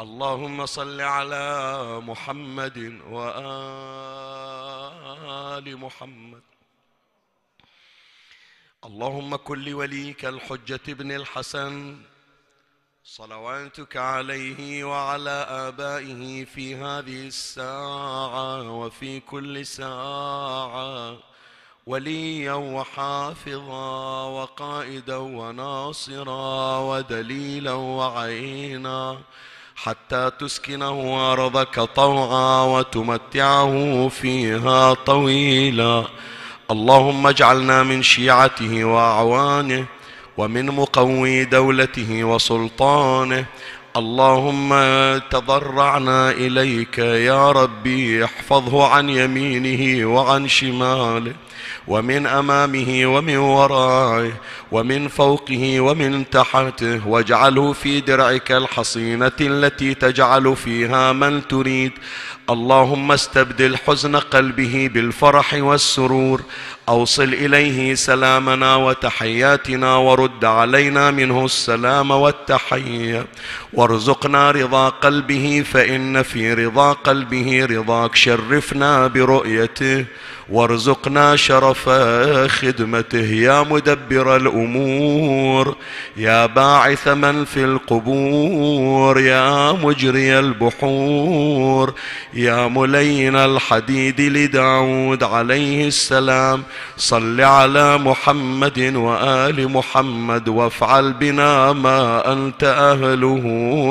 [0.00, 3.36] اللهم صل على محمد وآل
[5.76, 6.42] محمد.
[8.84, 11.96] اللهم كن لوليك الحجة ابن الحسن
[13.06, 21.16] صلواتك عليه وعلى آبائه في هذه الساعة وفي كل ساعة
[21.86, 29.18] وليا وحافظا وقائدا وناصرا ودليلا وعينا
[29.76, 36.04] حتى تسكنه أرضك طوعا وتمتعه فيها طويلا.
[36.70, 39.86] اللهم اجعلنا من شيعته وأعوانه
[40.38, 43.44] ومن مقوي دولته وسلطانه.
[43.96, 44.68] اللهم
[45.30, 51.32] تضرعنا إليك يا ربي احفظه عن يمينه وعن شماله
[51.88, 54.32] ومن أمامه ومن ورائه
[54.72, 61.92] ومن فوقه ومن تحته واجعله في درعك الحصينة التي تجعل فيها من تريد.
[62.50, 66.42] اللهم استبدل حزن قلبه بالفرح والسرور.
[66.88, 73.26] أوصل إليه سلامنا وتحياتنا ورد علينا منه السلام والتحية.
[73.72, 80.04] وارزقنا رضا قلبه فإن في رضا قلبه رضاك شرفنا برؤيته.
[80.50, 81.88] وارزقنا شرف
[82.48, 85.76] خدمته يا مدبر الأمور.
[86.16, 91.94] يا باعث من في القبور يا مجري البحور.
[92.34, 96.62] يا ملين الحديد لداود عليه السلام.
[96.96, 103.44] صل على محمد وآل محمد وافعل بنا ما أنت أهله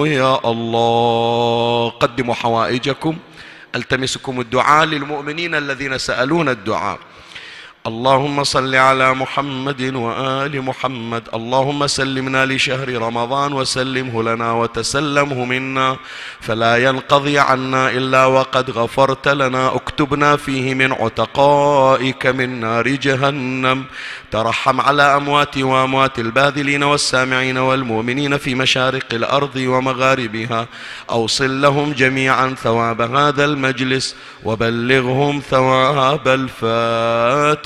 [0.07, 1.89] يا الله.
[1.89, 3.17] قدموا حوائجكم.
[3.75, 6.99] ألتمسكم الدعاء للمؤمنين الذين سألون الدعاء.
[7.87, 11.23] اللهم صل على محمد وآل محمد.
[11.33, 15.97] اللهم سلمنا لشهر رمضان وسلمه لنا وتسلمه منا.
[16.41, 19.75] فلا ينقضي عنا إلا وقد غفرت لنا.
[19.75, 23.83] اكتبنا فيه من عتقائك من نار جهنم.
[24.31, 30.67] ترحم على أموات وأموات الباذلين والسامعين والمؤمنين في مشارق الأرض ومغاربها.
[31.09, 36.27] أوصل لهم جميعا ثواب هذا المجلس وبلغهم ثواب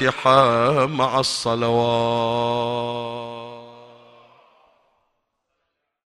[0.08, 2.68] الفاتحة مع الصلوات.